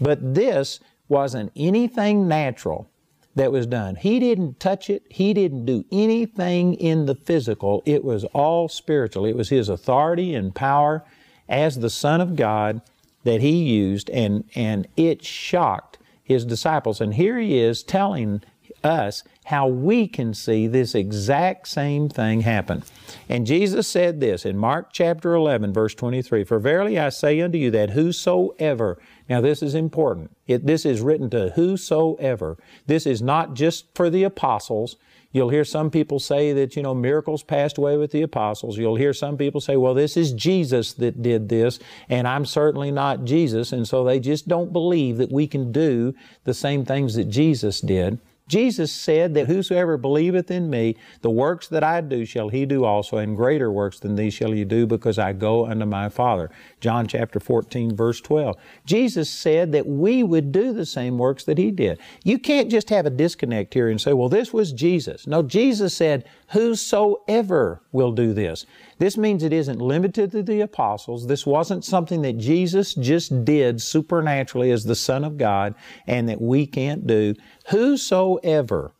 But 0.00 0.34
this 0.34 0.80
wasn't 1.08 1.52
anything 1.56 2.28
natural 2.28 2.88
that 3.34 3.52
was 3.52 3.66
done. 3.66 3.96
He 3.96 4.18
didn't 4.18 4.58
touch 4.58 4.90
it. 4.90 5.04
He 5.08 5.32
didn't 5.34 5.64
do 5.64 5.84
anything 5.92 6.74
in 6.74 7.06
the 7.06 7.14
physical. 7.14 7.82
It 7.86 8.04
was 8.04 8.24
all 8.24 8.68
spiritual. 8.68 9.24
It 9.24 9.36
was 9.36 9.50
His 9.50 9.68
authority 9.68 10.34
and 10.34 10.54
power 10.54 11.04
as 11.48 11.78
the 11.78 11.90
Son 11.90 12.20
of 12.20 12.36
God 12.36 12.80
that 13.24 13.40
He 13.40 13.64
used, 13.64 14.10
and, 14.10 14.44
and 14.54 14.88
it 14.96 15.24
shocked 15.24 15.98
His 16.22 16.44
disciples. 16.44 17.00
And 17.00 17.14
here 17.14 17.38
He 17.38 17.58
is 17.58 17.82
telling 17.82 18.42
us 18.82 19.22
how 19.44 19.66
we 19.66 20.06
can 20.06 20.34
see 20.34 20.66
this 20.66 20.94
exact 20.94 21.66
same 21.66 22.08
thing 22.08 22.42
happen. 22.42 22.82
And 23.28 23.46
Jesus 23.46 23.88
said 23.88 24.20
this 24.20 24.44
in 24.44 24.56
Mark 24.56 24.90
chapter 24.92 25.34
11, 25.34 25.72
verse 25.72 25.94
23 25.94 26.44
For 26.44 26.58
verily 26.58 26.98
I 26.98 27.08
say 27.08 27.40
unto 27.40 27.58
you 27.58 27.70
that 27.72 27.90
whosoever 27.90 28.98
now, 29.30 29.40
this 29.40 29.62
is 29.62 29.76
important. 29.76 30.36
It, 30.48 30.66
this 30.66 30.84
is 30.84 31.00
written 31.00 31.30
to 31.30 31.50
whosoever. 31.50 32.58
This 32.86 33.06
is 33.06 33.22
not 33.22 33.54
just 33.54 33.86
for 33.94 34.10
the 34.10 34.24
apostles. 34.24 34.96
You'll 35.30 35.50
hear 35.50 35.64
some 35.64 35.88
people 35.88 36.18
say 36.18 36.52
that, 36.52 36.74
you 36.74 36.82
know, 36.82 36.94
miracles 36.94 37.44
passed 37.44 37.78
away 37.78 37.96
with 37.96 38.10
the 38.10 38.22
apostles. 38.22 38.76
You'll 38.76 38.96
hear 38.96 39.12
some 39.12 39.36
people 39.36 39.60
say, 39.60 39.76
well, 39.76 39.94
this 39.94 40.16
is 40.16 40.32
Jesus 40.32 40.94
that 40.94 41.22
did 41.22 41.48
this, 41.48 41.78
and 42.08 42.26
I'm 42.26 42.44
certainly 42.44 42.90
not 42.90 43.24
Jesus. 43.24 43.72
And 43.72 43.86
so 43.86 44.02
they 44.02 44.18
just 44.18 44.48
don't 44.48 44.72
believe 44.72 45.18
that 45.18 45.30
we 45.30 45.46
can 45.46 45.70
do 45.70 46.12
the 46.42 46.52
same 46.52 46.84
things 46.84 47.14
that 47.14 47.26
Jesus 47.26 47.80
did. 47.80 48.18
Jesus 48.50 48.90
said 48.90 49.34
that 49.34 49.46
whosoever 49.46 49.96
believeth 49.96 50.50
in 50.50 50.68
me, 50.68 50.96
the 51.22 51.30
works 51.30 51.68
that 51.68 51.84
I 51.84 52.00
do 52.00 52.24
shall 52.24 52.48
he 52.48 52.66
do 52.66 52.84
also, 52.84 53.16
and 53.18 53.36
greater 53.36 53.70
works 53.70 54.00
than 54.00 54.16
these 54.16 54.34
shall 54.34 54.50
he 54.50 54.64
do, 54.64 54.88
because 54.88 55.20
I 55.20 55.32
go 55.32 55.66
unto 55.66 55.86
my 55.86 56.08
Father. 56.08 56.50
John 56.80 57.06
chapter 57.06 57.38
14, 57.38 57.94
verse 57.94 58.20
12. 58.20 58.56
Jesus 58.84 59.30
said 59.30 59.70
that 59.70 59.86
we 59.86 60.24
would 60.24 60.50
do 60.50 60.72
the 60.72 60.84
same 60.84 61.16
works 61.16 61.44
that 61.44 61.58
he 61.58 61.70
did. 61.70 62.00
You 62.24 62.40
can't 62.40 62.68
just 62.68 62.90
have 62.90 63.06
a 63.06 63.10
disconnect 63.10 63.72
here 63.72 63.88
and 63.88 64.00
say, 64.00 64.14
well, 64.14 64.28
this 64.28 64.52
was 64.52 64.72
Jesus. 64.72 65.28
No, 65.28 65.44
Jesus 65.44 65.94
said, 65.94 66.24
whosoever 66.48 67.82
will 67.92 68.10
do 68.10 68.32
this. 68.32 68.66
This 69.00 69.16
means 69.16 69.42
it 69.42 69.54
isn't 69.54 69.80
limited 69.80 70.30
to 70.32 70.42
the 70.42 70.60
apostles. 70.60 71.26
This 71.26 71.46
wasn't 71.46 71.86
something 71.86 72.20
that 72.20 72.36
Jesus 72.36 72.92
just 72.92 73.46
did 73.46 73.80
supernaturally 73.80 74.70
as 74.70 74.84
the 74.84 74.94
Son 74.94 75.24
of 75.24 75.38
God 75.38 75.74
and 76.06 76.28
that 76.28 76.38
we 76.38 76.66
can't 76.66 77.06
do. 77.06 77.34
Whosoever. 77.70 78.92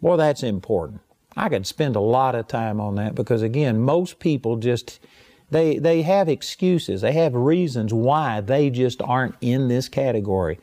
Well, 0.00 0.16
that's 0.16 0.42
important. 0.42 1.02
I 1.36 1.50
could 1.50 1.66
spend 1.66 1.96
a 1.96 2.00
lot 2.00 2.34
of 2.34 2.48
time 2.48 2.80
on 2.80 2.94
that 2.94 3.14
because 3.14 3.42
again, 3.42 3.78
most 3.78 4.20
people 4.20 4.56
just 4.56 5.00
they 5.50 5.76
they 5.76 6.00
have 6.00 6.30
excuses. 6.30 7.02
They 7.02 7.12
have 7.12 7.34
reasons 7.34 7.92
why 7.92 8.40
they 8.40 8.70
just 8.70 9.02
aren't 9.02 9.34
in 9.42 9.68
this 9.68 9.86
category. 9.86 10.60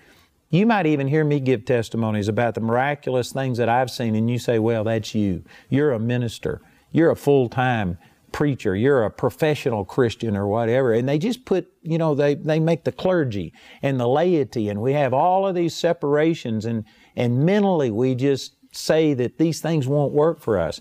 You 0.50 0.66
might 0.66 0.88
even 0.88 1.08
hear 1.08 1.24
me 1.24 1.40
give 1.40 1.64
testimonies 1.64 2.28
about 2.28 2.56
the 2.56 2.62
miraculous 2.62 3.32
things 3.32 3.60
that 3.60 3.70
I've 3.70 3.92
seen, 3.92 4.16
and 4.16 4.32
you 4.32 4.40
say, 4.40 4.58
Well, 4.58 4.84
that's 4.84 5.14
you. 5.14 5.44
You're 5.70 5.92
a 5.92 6.00
minister. 6.00 6.64
You're 6.92 7.12
a 7.12 7.16
full 7.16 7.50
time 7.50 8.00
preacher, 8.32 8.76
you're 8.76 9.04
a 9.04 9.12
professional 9.12 9.86
Christian 9.86 10.36
or 10.36 10.48
whatever. 10.48 10.94
And 10.94 11.08
they 11.08 11.18
just 11.18 11.46
put, 11.46 11.72
you 11.82 11.98
know, 11.98 12.16
they, 12.16 12.36
they 12.36 12.60
make 12.60 12.84
the 12.84 12.92
clergy 12.92 13.54
and 13.82 14.00
the 14.00 14.08
laity, 14.08 14.70
and 14.70 14.82
we 14.82 14.94
have 14.94 15.14
all 15.14 15.48
of 15.48 15.56
these 15.56 15.76
separations, 15.76 16.66
and, 16.66 16.86
and 17.16 17.46
mentally 17.46 17.92
we 17.92 18.16
just 18.16 18.56
say 18.72 19.14
that 19.16 19.38
these 19.38 19.62
things 19.62 19.88
won't 19.88 20.14
work 20.14 20.40
for 20.40 20.60
us. 20.60 20.80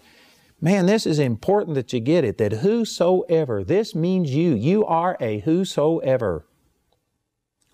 Man, 0.61 0.87
this 0.87 1.07
is 1.07 1.19
important 1.19 1.77
that 1.77 1.93
you 1.93 2.01
get 2.01 2.25
it 2.25 2.39
that 2.39 2.53
whosoever, 2.53 3.63
this 3.63 3.95
means 3.95 4.35
you. 4.35 4.55
You 4.55 4.85
are 4.87 5.17
a 5.21 5.41
whosoever. 5.41 6.47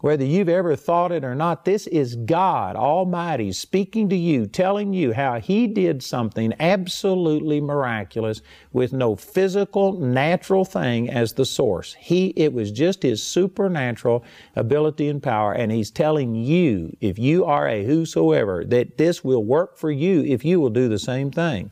Whether 0.04 0.26
you've 0.26 0.50
ever 0.50 0.76
thought 0.76 1.12
it 1.12 1.24
or 1.24 1.34
not, 1.34 1.64
this 1.64 1.86
is 1.86 2.14
God 2.14 2.76
Almighty 2.76 3.52
speaking 3.52 4.10
to 4.10 4.16
you, 4.16 4.44
telling 4.44 4.92
you 4.92 5.14
how 5.14 5.40
He 5.40 5.66
did 5.66 6.02
something 6.02 6.52
absolutely 6.60 7.58
miraculous 7.62 8.42
with 8.70 8.92
no 8.92 9.16
physical, 9.16 9.94
natural 9.94 10.66
thing 10.66 11.08
as 11.08 11.32
the 11.32 11.46
source. 11.46 11.94
He, 11.94 12.34
it 12.36 12.52
was 12.52 12.70
just 12.70 13.02
His 13.02 13.22
supernatural 13.22 14.26
ability 14.54 15.08
and 15.08 15.22
power, 15.22 15.54
and 15.54 15.72
He's 15.72 15.90
telling 15.90 16.34
you, 16.34 16.94
if 17.00 17.18
you 17.18 17.46
are 17.46 17.66
a 17.66 17.86
whosoever, 17.86 18.62
that 18.66 18.98
this 18.98 19.24
will 19.24 19.42
work 19.42 19.78
for 19.78 19.90
you 19.90 20.22
if 20.22 20.44
you 20.44 20.60
will 20.60 20.68
do 20.68 20.90
the 20.90 20.98
same 20.98 21.30
thing. 21.30 21.70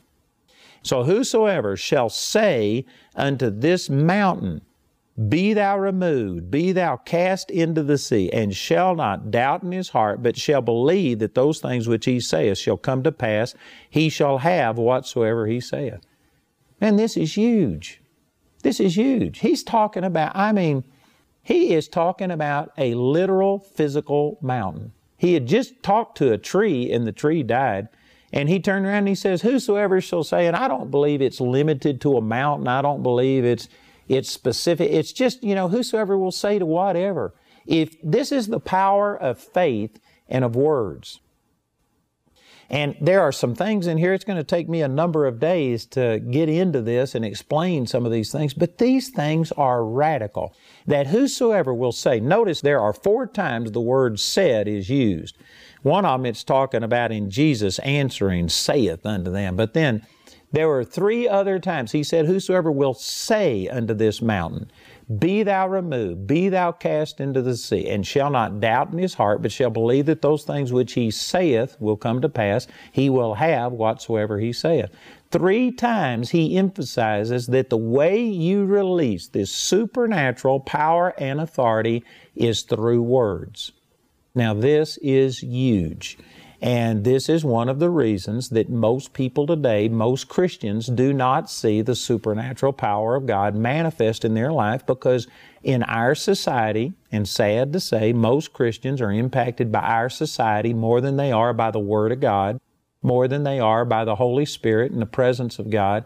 So 0.83 1.05
whosoever 1.05 1.77
shall 1.77 2.09
say 2.09 2.87
unto 3.15 3.51
this 3.51 3.91
mountain, 3.91 4.63
be 5.29 5.53
thou 5.53 5.79
removed, 5.79 6.51
be 6.51 6.73
thou 6.73 6.97
cast 6.97 7.51
into 7.51 7.83
the 7.83 7.99
sea, 7.99 8.31
and 8.33 8.55
shall 8.55 8.95
not 8.95 9.31
doubt 9.31 9.63
in 9.63 9.73
his 9.73 9.91
heart, 9.91 10.23
but 10.23 10.37
shall 10.37 10.63
believe 10.63 11.19
that 11.19 11.35
those 11.35 11.61
things 11.61 11.89
which 11.89 12.07
he 12.07 12.21
saith 12.21 12.59
shall 12.59 12.77
come 12.77 13.03
to 13.03 13.13
pass, 13.13 13.55
he 13.91 14.09
shall 14.09 14.39
have 14.39 14.79
whatsoever 14.79 15.47
he 15.47 15.61
saith. 15.61 16.01
And 16.81 16.99
this 16.99 17.17
is 17.17 17.37
huge. 17.37 18.01
This 18.63 18.81
is 18.81 18.97
huge. 18.97 19.41
He's 19.41 19.63
talking 19.63 20.05
about, 20.05 20.35
I 20.35 20.53
mean, 20.53 20.85
he 21.43 21.75
is 21.75 21.89
talking 21.89 22.31
about 22.31 22.73
a 22.79 22.95
literal 22.95 23.59
physical 23.59 24.39
mountain. 24.41 24.93
He 25.19 25.35
had 25.35 25.47
just 25.47 25.83
talked 25.83 26.19
to 26.19 26.33
a 26.33 26.39
tree 26.39 26.91
and 26.91 27.07
the 27.07 27.13
tree 27.13 27.43
died. 27.43 27.89
And 28.33 28.49
he 28.49 28.61
turned 28.61 28.87
around 28.87 28.99
and 28.99 29.09
he 29.09 29.15
says, 29.15 29.43
Whosoever 29.43 30.01
shall 30.01 30.25
say, 30.25 30.47
and 30.47 30.57
I 30.57 30.67
don't 30.67 30.91
believe 30.91 31.21
it's 31.21 31.41
limited 31.41 32.01
to 32.01 32.17
a 32.17 32.23
mountain. 32.23 32.67
I 32.67 32.81
don't 32.81 33.03
believe 33.03 33.45
it's 33.45 33.69
it's 34.13 34.31
specific. 34.31 34.91
It's 34.91 35.13
just, 35.13 35.43
you 35.43 35.55
know, 35.55 35.69
whosoever 35.69 36.19
will 36.19 36.33
say 36.33 36.59
to 36.59 36.67
whatever. 36.67 37.35
If 37.67 37.97
this 38.03 38.33
is 38.33 38.49
the 38.49 38.61
power 38.61 39.17
of 39.17 39.39
faith 39.39 39.99
and 40.29 40.45
of 40.45 40.55
words. 40.55 41.21
And 42.69 42.97
there 43.03 43.21
are 43.21 43.33
some 43.33 43.55
things 43.55 43.87
in 43.87 43.99
here, 43.99 44.15
it's 44.15 44.25
going 44.25 44.39
to 44.39 44.45
take 44.45 44.67
me 44.67 44.81
a 44.81 44.89
number 44.89 45.27
of 45.27 45.39
days 45.39 45.85
to 45.87 46.21
get 46.21 46.49
into 46.49 46.81
this 46.81 47.15
and 47.15 47.23
explain 47.23 47.87
some 47.87 48.07
of 48.07 48.13
these 48.13 48.33
things, 48.33 48.55
but 48.55 48.79
these 48.79 49.11
things 49.11 49.53
are 49.53 49.85
radical. 49.85 50.55
That 50.87 51.09
whosoever 51.09 51.75
will 51.75 51.93
say, 51.93 52.19
notice 52.19 52.63
there 52.63 52.81
are 52.81 52.95
four 52.95 53.27
times 53.27 53.73
the 53.73 53.81
word 53.81 54.19
said 54.19 54.69
is 54.69 54.89
used. 54.89 55.37
One 55.83 56.07
of 56.07 56.21
them 56.21 56.27
it's 56.27 56.45
talking 56.45 56.83
about 56.83 57.13
in 57.13 57.29
Jesus 57.29 57.79
answering, 57.81 58.49
saith 58.49 59.05
unto 59.05 59.31
them. 59.31 59.55
But 59.55 59.75
then 59.75 60.07
there 60.53 60.69
were 60.69 60.85
three 60.85 61.27
other 61.27 61.59
times 61.59 61.93
he 61.93 62.03
said, 62.03 62.27
Whosoever 62.27 62.71
will 62.71 62.95
say 62.95 63.69
unto 63.69 63.95
this 63.95 64.21
mountain, 64.21 64.71
Be 65.19 65.43
thou 65.43 65.67
removed, 65.67 66.27
be 66.27 66.51
thou 66.51 66.73
cast 66.73 67.21
into 67.21 67.41
the 67.41 67.57
sea, 67.57 67.89
and 67.89 68.07
shall 68.07 68.31
not 68.31 68.61
doubt 68.61 68.93
in 68.93 68.99
his 68.99 69.15
heart, 69.15 69.41
but 69.41 69.51
shall 69.51 69.71
believe 69.71 70.07
that 70.07 70.23
those 70.23 70.45
things 70.45 70.73
which 70.73 70.93
he 70.93 71.11
saith 71.11 71.77
will 71.81 71.97
come 71.97 72.21
to 72.21 72.29
pass, 72.29 72.67
he 72.93 73.09
will 73.09 73.35
have 73.35 73.73
whatsoever 73.73 74.39
he 74.39 74.53
saith. 74.53 74.91
Three 75.31 75.73
times 75.73 76.31
he 76.31 76.59
emphasizes 76.59 77.47
that 77.47 77.71
the 77.71 77.79
way 77.79 78.21
you 78.23 78.67
release 78.67 79.29
this 79.29 79.51
supernatural 79.51 80.61
power 80.61 81.15
and 81.17 81.41
authority 81.41 82.05
is 82.37 82.63
through 82.63 83.03
words. 83.03 83.73
Now, 84.35 84.53
this 84.53 84.99
is 84.99 85.39
huge. 85.39 86.19
And 86.63 87.03
this 87.03 87.29
is 87.29 87.45
one 87.45 87.69
of 87.69 87.81
the 87.81 87.91
reasons 87.91 88.51
that 88.51 88.71
most 88.71 89.13
people 89.13 89.49
today, 89.49 89.89
most 89.89 90.29
Christians, 90.29 90.87
do 90.87 91.13
not 91.13 91.51
see 91.51 91.83
the 91.83 91.97
supernatural 91.97 92.73
power 92.73 93.17
of 93.17 93.27
God 93.27 93.57
manifest 93.57 94.25
in 94.25 94.35
their 94.35 94.53
life 94.53 94.87
because 94.87 95.27
in 95.65 95.83
our 95.83 96.15
society, 96.15 96.93
and 97.11 97.29
sad 97.29 97.73
to 97.73 97.81
say, 97.81 98.13
most 98.13 98.53
Christians 98.53 99.01
are 99.01 99.11
impacted 99.11 99.73
by 99.73 99.81
our 99.81 100.09
society 100.09 100.73
more 100.73 101.01
than 101.01 101.17
they 101.17 101.33
are 101.33 101.53
by 101.53 101.73
the 101.73 101.81
Word 101.81 102.13
of 102.13 102.21
God, 102.21 102.61
more 103.03 103.27
than 103.27 103.43
they 103.43 103.59
are 103.59 103.85
by 103.85 104.05
the 104.05 104.15
Holy 104.15 104.47
Spirit 104.47 104.93
and 104.93 105.03
the 105.03 105.07
presence 105.07 105.59
of 105.59 105.69
God. 105.69 106.05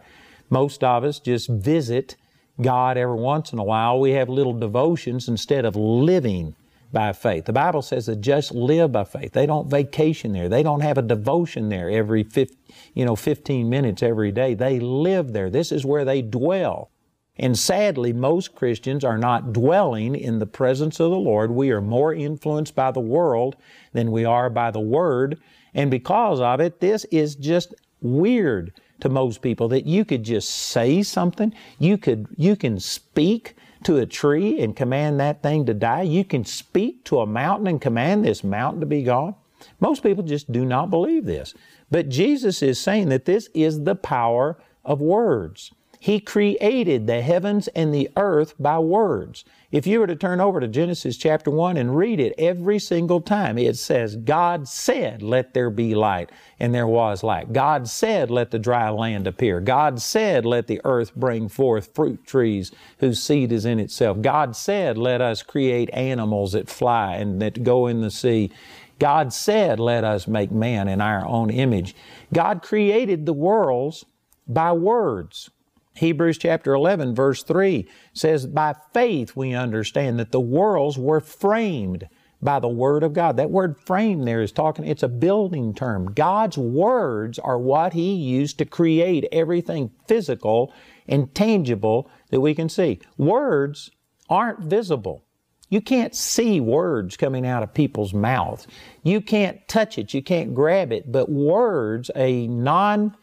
Most 0.48 0.82
of 0.82 1.04
us 1.04 1.18
just 1.18 1.50
visit 1.50 2.16
God 2.62 2.96
every 2.96 3.16
once 3.16 3.52
in 3.52 3.58
a 3.58 3.64
while. 3.64 4.00
We 4.00 4.12
have 4.12 4.30
little 4.30 4.58
devotions 4.58 5.28
instead 5.28 5.66
of 5.66 5.76
living 5.76 6.54
by 6.96 7.12
faith. 7.12 7.44
The 7.44 7.52
Bible 7.52 7.82
says 7.82 8.06
that 8.06 8.22
just 8.22 8.52
live 8.52 8.90
by 8.90 9.04
faith. 9.04 9.32
They 9.32 9.44
don't 9.44 9.68
vacation 9.68 10.32
there. 10.32 10.48
They 10.48 10.62
don't 10.62 10.80
have 10.80 10.96
a 10.96 11.02
devotion 11.02 11.68
there 11.68 11.90
every 11.90 12.22
15, 12.22 12.56
you 12.94 13.04
know 13.04 13.14
15 13.14 13.68
minutes 13.68 14.02
every 14.02 14.32
day. 14.32 14.54
They 14.54 14.80
live 14.80 15.34
there. 15.34 15.50
This 15.50 15.72
is 15.72 15.84
where 15.84 16.06
they 16.06 16.22
dwell. 16.22 16.90
And 17.36 17.58
sadly, 17.58 18.14
most 18.14 18.54
Christians 18.54 19.04
are 19.04 19.18
not 19.18 19.52
dwelling 19.52 20.14
in 20.14 20.38
the 20.38 20.46
presence 20.46 20.98
of 20.98 21.10
the 21.10 21.18
Lord. 21.18 21.50
We 21.50 21.70
are 21.70 21.82
more 21.82 22.14
influenced 22.14 22.74
by 22.74 22.92
the 22.92 23.00
world 23.00 23.56
than 23.92 24.10
we 24.10 24.24
are 24.24 24.48
by 24.48 24.70
the 24.70 24.80
Word. 24.80 25.38
And 25.74 25.90
because 25.90 26.40
of 26.40 26.60
it, 26.60 26.80
this 26.80 27.04
is 27.12 27.34
just 27.34 27.74
weird 28.00 28.72
to 29.00 29.10
most 29.10 29.42
people 29.42 29.68
that 29.68 29.84
you 29.84 30.06
could 30.06 30.22
just 30.22 30.48
say 30.48 31.02
something. 31.02 31.52
You 31.78 31.98
could, 31.98 32.26
you 32.38 32.56
can 32.56 32.80
speak 32.80 33.54
to 33.84 33.98
a 33.98 34.06
tree 34.06 34.60
and 34.60 34.74
command 34.74 35.20
that 35.20 35.42
thing 35.42 35.66
to 35.66 35.74
die. 35.74 36.02
You 36.02 36.24
can 36.24 36.44
speak 36.44 37.04
to 37.04 37.20
a 37.20 37.26
mountain 37.26 37.66
and 37.66 37.80
command 37.80 38.24
this 38.24 38.42
mountain 38.42 38.80
to 38.80 38.86
be 38.86 39.02
gone. 39.02 39.34
Most 39.80 40.02
people 40.02 40.24
just 40.24 40.50
do 40.52 40.64
not 40.64 40.90
believe 40.90 41.24
this. 41.24 41.54
But 41.90 42.08
Jesus 42.08 42.62
is 42.62 42.80
saying 42.80 43.08
that 43.10 43.24
this 43.24 43.48
is 43.54 43.84
the 43.84 43.94
power 43.94 44.58
of 44.84 45.00
words. 45.00 45.72
He 46.06 46.20
created 46.20 47.08
the 47.08 47.20
heavens 47.20 47.66
and 47.66 47.92
the 47.92 48.08
earth 48.16 48.54
by 48.60 48.78
words. 48.78 49.44
If 49.72 49.88
you 49.88 49.98
were 49.98 50.06
to 50.06 50.14
turn 50.14 50.40
over 50.40 50.60
to 50.60 50.68
Genesis 50.68 51.16
chapter 51.16 51.50
1 51.50 51.76
and 51.76 51.96
read 51.96 52.20
it 52.20 52.32
every 52.38 52.78
single 52.78 53.20
time, 53.20 53.58
it 53.58 53.76
says, 53.76 54.14
God 54.14 54.68
said, 54.68 55.20
Let 55.20 55.52
there 55.52 55.68
be 55.68 55.96
light, 55.96 56.30
and 56.60 56.72
there 56.72 56.86
was 56.86 57.24
light. 57.24 57.52
God 57.52 57.88
said, 57.88 58.30
Let 58.30 58.52
the 58.52 58.58
dry 58.60 58.88
land 58.88 59.26
appear. 59.26 59.60
God 59.60 60.00
said, 60.00 60.46
Let 60.46 60.68
the 60.68 60.80
earth 60.84 61.12
bring 61.16 61.48
forth 61.48 61.92
fruit 61.92 62.24
trees 62.24 62.70
whose 62.98 63.20
seed 63.20 63.50
is 63.50 63.64
in 63.64 63.80
itself. 63.80 64.22
God 64.22 64.54
said, 64.54 64.96
Let 64.96 65.20
us 65.20 65.42
create 65.42 65.90
animals 65.92 66.52
that 66.52 66.68
fly 66.68 67.16
and 67.16 67.42
that 67.42 67.64
go 67.64 67.88
in 67.88 68.00
the 68.00 68.12
sea. 68.12 68.52
God 69.00 69.32
said, 69.32 69.80
Let 69.80 70.04
us 70.04 70.28
make 70.28 70.52
man 70.52 70.86
in 70.86 71.00
our 71.00 71.26
own 71.26 71.50
image. 71.50 71.96
God 72.32 72.62
created 72.62 73.26
the 73.26 73.32
worlds 73.32 74.04
by 74.46 74.70
words. 74.70 75.50
Hebrews 75.96 76.38
chapter 76.38 76.74
11, 76.74 77.14
verse 77.14 77.42
3 77.42 77.88
says, 78.12 78.46
By 78.46 78.74
faith 78.92 79.34
we 79.34 79.54
understand 79.54 80.18
that 80.18 80.32
the 80.32 80.40
worlds 80.40 80.98
were 80.98 81.20
framed 81.20 82.08
by 82.42 82.60
the 82.60 82.68
Word 82.68 83.02
of 83.02 83.14
God. 83.14 83.36
That 83.36 83.50
word 83.50 83.80
frame 83.80 84.24
there 84.24 84.42
is 84.42 84.52
talking, 84.52 84.86
it's 84.86 85.02
a 85.02 85.08
building 85.08 85.74
term. 85.74 86.12
God's 86.12 86.58
words 86.58 87.38
are 87.38 87.58
what 87.58 87.94
He 87.94 88.14
used 88.14 88.58
to 88.58 88.64
create 88.64 89.26
everything 89.32 89.90
physical 90.06 90.72
and 91.08 91.34
tangible 91.34 92.10
that 92.30 92.40
we 92.40 92.54
can 92.54 92.68
see. 92.68 93.00
Words 93.16 93.90
aren't 94.28 94.60
visible. 94.60 95.22
You 95.68 95.80
can't 95.80 96.14
see 96.14 96.60
words 96.60 97.16
coming 97.16 97.46
out 97.46 97.62
of 97.62 97.74
people's 97.74 98.14
mouths. 98.14 98.66
You 99.02 99.20
can't 99.20 99.66
touch 99.66 99.98
it. 99.98 100.14
You 100.14 100.22
can't 100.22 100.54
grab 100.54 100.92
it. 100.92 101.10
But 101.10 101.28
words, 101.28 102.10
a 102.14 102.46
non 102.46 103.16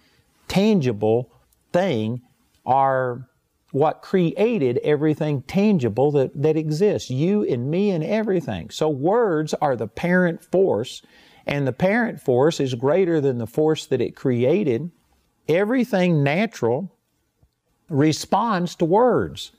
tangible 0.47 1.31
thing, 1.71 2.21
are 2.65 3.27
what 3.71 4.03
created 4.03 4.79
everything 4.83 5.41
tangible 5.43 6.11
that, 6.11 6.39
that 6.39 6.55
exists 6.55 7.09
you 7.09 7.43
and 7.43 7.71
me 7.71 7.89
and 7.89 8.03
everything. 8.03 8.69
So, 8.69 8.87
words 8.87 9.53
are 9.55 9.75
the 9.75 9.87
parent 9.87 10.43
force, 10.43 11.01
and 11.47 11.67
the 11.67 11.73
parent 11.73 12.21
force 12.21 12.59
is 12.59 12.75
greater 12.75 13.19
than 13.19 13.39
the 13.39 13.47
force 13.47 13.85
that 13.87 13.99
it 13.99 14.15
created. 14.15 14.91
Everything 15.49 16.23
natural 16.23 16.95
responds 17.89 18.75
to 18.75 18.85
words. 18.85 19.51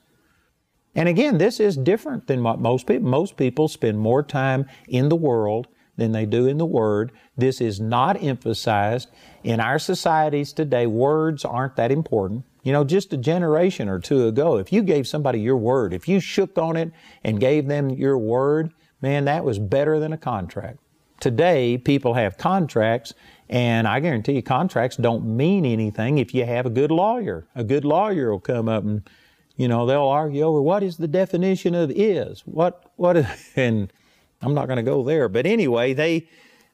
And 0.95 1.09
again, 1.09 1.37
this 1.37 1.59
is 1.59 1.75
different 1.75 2.27
than 2.27 2.41
what 2.41 2.59
most 2.59 2.87
people 2.87 3.09
most 3.09 3.35
people 3.35 3.67
spend 3.67 3.99
more 3.99 4.23
time 4.23 4.65
in 4.87 5.09
the 5.09 5.15
world 5.15 5.67
than 5.97 6.13
they 6.13 6.25
do 6.25 6.47
in 6.47 6.57
the 6.57 6.65
word. 6.65 7.11
This 7.37 7.59
is 7.59 7.79
not 7.79 8.21
emphasized 8.23 9.09
in 9.43 9.59
our 9.59 9.77
societies 9.77 10.53
today. 10.53 10.87
Words 10.87 11.43
aren't 11.43 11.75
that 11.75 11.91
important. 11.91 12.45
You 12.65 12.71
know, 12.71 12.83
just 12.83 13.13
a 13.13 13.17
generation 13.17 13.87
or 13.87 13.99
two 13.99 14.27
ago, 14.27 14.57
if 14.57 14.73
you 14.73 14.81
gave 14.81 15.07
somebody 15.07 15.39
your 15.39 15.55
word, 15.55 15.93
if 15.93 16.07
you 16.07 16.19
shook 16.19 16.57
on 16.57 16.75
it 16.75 16.91
and 17.23 17.39
gave 17.39 17.67
them 17.67 17.91
your 17.91 18.17
word, 18.17 18.73
man, 19.03 19.25
that 19.25 19.45
was 19.45 19.59
better 19.59 19.99
than 19.99 20.11
a 20.11 20.17
contract. 20.17 20.79
Today, 21.19 21.77
people 21.77 22.15
have 22.15 22.39
contracts, 22.39 23.13
and 23.47 23.87
I 23.87 23.99
guarantee 23.99 24.33
you, 24.33 24.41
contracts 24.41 24.97
don't 24.97 25.37
mean 25.37 25.63
anything 25.63 26.17
if 26.17 26.33
you 26.33 26.43
have 26.45 26.65
a 26.65 26.71
good 26.71 26.89
lawyer. 26.89 27.45
A 27.53 27.63
good 27.63 27.85
lawyer 27.85 28.31
will 28.31 28.39
come 28.39 28.67
up 28.67 28.83
and, 28.83 29.07
you 29.55 29.67
know, 29.67 29.85
they'll 29.85 30.01
argue 30.01 30.41
over 30.41 30.59
what 30.59 30.81
is 30.81 30.97
the 30.97 31.07
definition 31.07 31.75
of 31.75 31.91
is. 31.91 32.41
What, 32.47 32.91
what, 32.95 33.15
is, 33.15 33.27
and 33.55 33.93
I'm 34.41 34.55
not 34.55 34.65
going 34.65 34.77
to 34.77 34.83
go 34.83 35.03
there. 35.03 35.29
But 35.29 35.45
anyway, 35.45 35.93
they, 35.93 36.27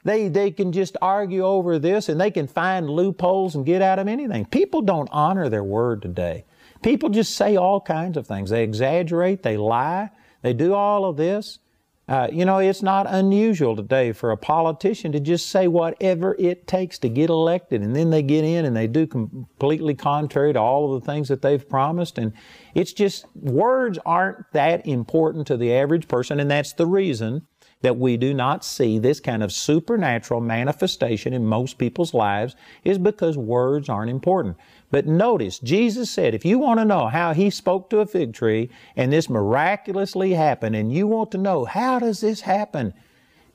they, 0.03 0.27
they 0.27 0.51
can 0.51 0.71
just 0.71 0.97
argue 1.01 1.43
over 1.43 1.79
this 1.79 2.09
and 2.09 2.19
they 2.19 2.31
can 2.31 2.47
find 2.47 2.89
loopholes 2.89 3.55
and 3.55 3.65
get 3.65 3.81
out 3.81 3.99
of 3.99 4.07
anything. 4.07 4.45
People 4.45 4.81
don't 4.81 5.09
honor 5.11 5.49
their 5.49 5.63
word 5.63 6.01
today. 6.01 6.45
People 6.81 7.09
just 7.09 7.35
say 7.35 7.55
all 7.55 7.79
kinds 7.79 8.17
of 8.17 8.25
things. 8.25 8.49
They 8.49 8.63
exaggerate, 8.63 9.43
they 9.43 9.57
lie, 9.57 10.09
they 10.41 10.53
do 10.53 10.73
all 10.73 11.05
of 11.05 11.17
this. 11.17 11.59
Uh, 12.07 12.27
you 12.29 12.43
know, 12.43 12.57
it's 12.57 12.81
not 12.81 13.05
unusual 13.07 13.75
today 13.75 14.11
for 14.11 14.31
a 14.31 14.37
politician 14.37 15.13
to 15.13 15.19
just 15.19 15.47
say 15.47 15.67
whatever 15.67 16.35
it 16.39 16.67
takes 16.67 16.97
to 16.99 17.07
get 17.07 17.29
elected, 17.29 17.81
and 17.81 17.95
then 17.95 18.09
they 18.09 18.21
get 18.21 18.43
in 18.43 18.65
and 18.65 18.75
they 18.75 18.87
do 18.87 19.07
completely 19.07 19.93
contrary 19.93 20.51
to 20.51 20.59
all 20.59 20.93
of 20.93 21.01
the 21.01 21.05
things 21.09 21.29
that 21.29 21.41
they've 21.41 21.69
promised. 21.69 22.17
And 22.17 22.33
it's 22.73 22.91
just, 22.91 23.25
words 23.33 23.97
aren't 24.05 24.51
that 24.51 24.85
important 24.85 25.47
to 25.47 25.55
the 25.55 25.73
average 25.73 26.09
person, 26.09 26.41
and 26.41 26.51
that's 26.51 26.73
the 26.73 26.87
reason 26.87 27.47
that 27.81 27.97
we 27.97 28.17
do 28.17 28.33
not 28.33 28.63
see 28.63 28.99
this 28.99 29.19
kind 29.19 29.43
of 29.43 29.51
supernatural 29.51 30.39
manifestation 30.41 31.33
in 31.33 31.45
most 31.45 31.77
people's 31.77 32.13
lives 32.13 32.55
is 32.83 32.97
because 32.97 33.37
words 33.37 33.89
aren't 33.89 34.11
important. 34.11 34.57
But 34.91 35.07
notice, 35.07 35.59
Jesus 35.59 36.09
said, 36.09 36.35
if 36.35 36.45
you 36.45 36.59
want 36.59 36.79
to 36.79 36.85
know 36.85 37.07
how 37.07 37.33
He 37.33 37.49
spoke 37.49 37.89
to 37.89 37.99
a 37.99 38.05
fig 38.05 38.33
tree 38.33 38.69
and 38.95 39.11
this 39.11 39.29
miraculously 39.29 40.33
happened, 40.33 40.75
and 40.75 40.93
you 40.93 41.07
want 41.07 41.31
to 41.31 41.37
know 41.37 41.65
how 41.65 41.99
does 41.99 42.21
this 42.21 42.41
happen, 42.41 42.93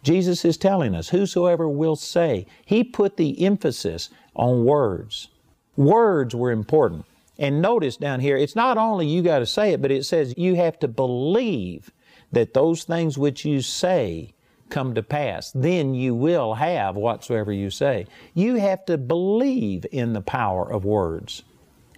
Jesus 0.03 0.45
is 0.45 0.57
telling 0.57 0.95
us, 0.95 1.09
whosoever 1.09 1.69
will 1.69 1.97
say, 1.97 2.47
He 2.65 2.83
put 2.83 3.17
the 3.17 3.45
emphasis 3.45 4.11
on 4.35 4.65
words. 4.65 5.29
Words 5.77 6.35
were 6.35 6.51
important. 6.51 7.05
And 7.39 7.61
notice 7.61 7.97
down 7.97 8.21
here, 8.21 8.37
it's 8.37 8.57
not 8.57 8.79
only 8.79 9.07
you 9.07 9.23
got 9.23 9.41
to 9.41 9.47
say 9.47 9.73
it, 9.73 9.83
but 9.83 9.91
it 9.91 10.05
says 10.05 10.35
you 10.39 10.55
have 10.55 10.79
to 10.79 10.89
believe 10.89 11.91
that 12.33 12.55
those 12.55 12.85
things 12.85 13.17
which 13.17 13.45
you 13.45 13.61
say 13.61 14.35
come 14.69 14.95
to 14.95 15.03
pass. 15.03 15.53
Then 15.53 15.95
you 15.95 16.15
will 16.15 16.55
have 16.55 16.97
whatsoever 16.97 17.53
you 17.53 17.71
say. 17.71 18.07
You 18.35 18.57
have 18.57 18.85
to 18.87 18.99
believe 18.99 19.87
in 19.93 20.13
the 20.13 20.21
power 20.21 20.71
of 20.71 20.85
words, 20.85 21.43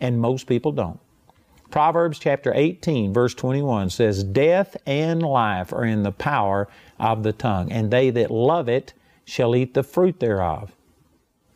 and 0.00 0.20
most 0.20 0.46
people 0.46 0.72
don't. 0.72 1.00
Proverbs 1.70 2.18
chapter 2.18 2.52
18, 2.54 3.12
verse 3.12 3.34
21 3.34 3.90
says, 3.90 4.24
Death 4.24 4.76
and 4.86 5.22
life 5.22 5.72
are 5.72 5.84
in 5.84 6.02
the 6.02 6.12
power 6.12 6.68
of 6.98 7.22
the 7.22 7.32
tongue, 7.32 7.70
and 7.70 7.90
they 7.90 8.08
that 8.10 8.30
love 8.30 8.68
it 8.68 8.94
shall 9.24 9.54
eat 9.54 9.74
the 9.74 9.82
fruit 9.82 10.18
thereof. 10.18 10.74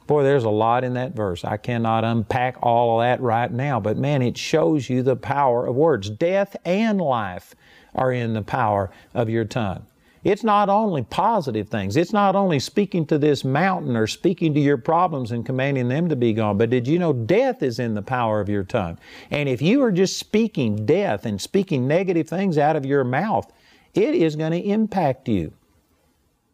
Boy, 0.06 0.22
there's 0.22 0.44
a 0.44 0.50
lot 0.50 0.84
in 0.84 0.94
that 0.94 1.14
verse. 1.14 1.44
I 1.44 1.56
cannot 1.56 2.04
unpack 2.04 2.56
all 2.60 3.00
of 3.00 3.04
that 3.04 3.22
right 3.22 3.50
now, 3.50 3.80
but 3.80 3.96
man, 3.96 4.20
it 4.20 4.36
shows 4.36 4.90
you 4.90 5.02
the 5.02 5.16
power 5.16 5.66
of 5.66 5.76
words. 5.76 6.10
Death 6.10 6.56
and 6.66 7.00
life 7.00 7.54
are 7.94 8.12
in 8.12 8.32
the 8.32 8.42
power 8.42 8.90
of 9.14 9.28
your 9.28 9.44
tongue. 9.44 9.86
It's 10.24 10.44
not 10.44 10.68
only 10.68 11.02
positive 11.02 11.68
things. 11.68 11.96
It's 11.96 12.12
not 12.12 12.36
only 12.36 12.60
speaking 12.60 13.06
to 13.06 13.18
this 13.18 13.44
mountain 13.44 13.96
or 13.96 14.06
speaking 14.06 14.54
to 14.54 14.60
your 14.60 14.76
problems 14.76 15.32
and 15.32 15.44
commanding 15.44 15.88
them 15.88 16.08
to 16.08 16.16
be 16.16 16.32
gone, 16.32 16.58
but 16.58 16.70
did 16.70 16.86
you 16.86 16.98
know 16.98 17.12
death 17.12 17.60
is 17.62 17.80
in 17.80 17.94
the 17.94 18.02
power 18.02 18.40
of 18.40 18.48
your 18.48 18.62
tongue? 18.62 18.98
And 19.32 19.48
if 19.48 19.60
you 19.60 19.82
are 19.82 19.90
just 19.90 20.18
speaking 20.18 20.86
death 20.86 21.26
and 21.26 21.40
speaking 21.40 21.88
negative 21.88 22.28
things 22.28 22.56
out 22.56 22.76
of 22.76 22.86
your 22.86 23.02
mouth, 23.02 23.52
it 23.94 24.14
is 24.14 24.36
going 24.36 24.52
to 24.52 24.60
impact 24.60 25.28
you. 25.28 25.52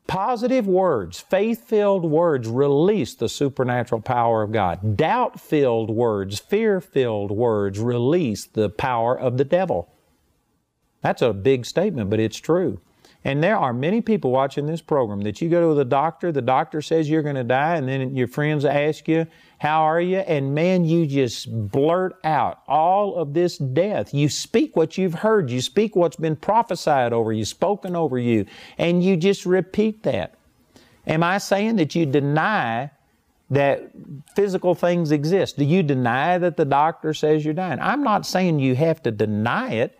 Positive 0.06 0.66
words, 0.66 1.20
faith 1.20 1.68
filled 1.68 2.06
words 2.06 2.48
release 2.48 3.14
the 3.14 3.28
supernatural 3.28 4.00
power 4.00 4.42
of 4.42 4.50
God. 4.50 4.96
Doubt 4.96 5.38
filled 5.38 5.90
words, 5.90 6.38
fear 6.38 6.80
filled 6.80 7.30
words 7.30 7.78
release 7.78 8.46
the 8.46 8.70
power 8.70 9.18
of 9.18 9.36
the 9.36 9.44
devil. 9.44 9.90
That's 11.00 11.22
a 11.22 11.32
big 11.32 11.64
statement, 11.64 12.10
but 12.10 12.20
it's 12.20 12.38
true. 12.38 12.80
And 13.24 13.42
there 13.42 13.58
are 13.58 13.72
many 13.72 14.00
people 14.00 14.30
watching 14.30 14.66
this 14.66 14.80
program 14.80 15.20
that 15.22 15.42
you 15.42 15.48
go 15.48 15.68
to 15.68 15.74
the 15.74 15.84
doctor, 15.84 16.30
the 16.30 16.40
doctor 16.40 16.80
says 16.80 17.10
you're 17.10 17.22
going 17.22 17.34
to 17.34 17.44
die, 17.44 17.76
and 17.76 17.88
then 17.88 18.14
your 18.14 18.28
friends 18.28 18.64
ask 18.64 19.08
you, 19.08 19.26
How 19.58 19.82
are 19.82 20.00
you? 20.00 20.18
And 20.18 20.54
man, 20.54 20.84
you 20.84 21.04
just 21.04 21.50
blurt 21.70 22.16
out 22.22 22.62
all 22.68 23.16
of 23.16 23.34
this 23.34 23.58
death. 23.58 24.14
You 24.14 24.28
speak 24.28 24.76
what 24.76 24.96
you've 24.96 25.14
heard, 25.14 25.50
you 25.50 25.60
speak 25.60 25.96
what's 25.96 26.16
been 26.16 26.36
prophesied 26.36 27.12
over 27.12 27.32
you, 27.32 27.44
spoken 27.44 27.96
over 27.96 28.18
you, 28.18 28.46
and 28.78 29.02
you 29.02 29.16
just 29.16 29.44
repeat 29.44 30.04
that. 30.04 30.36
Am 31.06 31.22
I 31.22 31.38
saying 31.38 31.76
that 31.76 31.94
you 31.94 32.06
deny 32.06 32.90
that 33.50 33.90
physical 34.36 34.74
things 34.74 35.10
exist? 35.10 35.58
Do 35.58 35.64
you 35.64 35.82
deny 35.82 36.38
that 36.38 36.56
the 36.56 36.64
doctor 36.64 37.12
says 37.14 37.44
you're 37.44 37.54
dying? 37.54 37.80
I'm 37.80 38.04
not 38.04 38.26
saying 38.26 38.60
you 38.60 38.76
have 38.76 39.02
to 39.02 39.10
deny 39.10 39.72
it. 39.72 39.97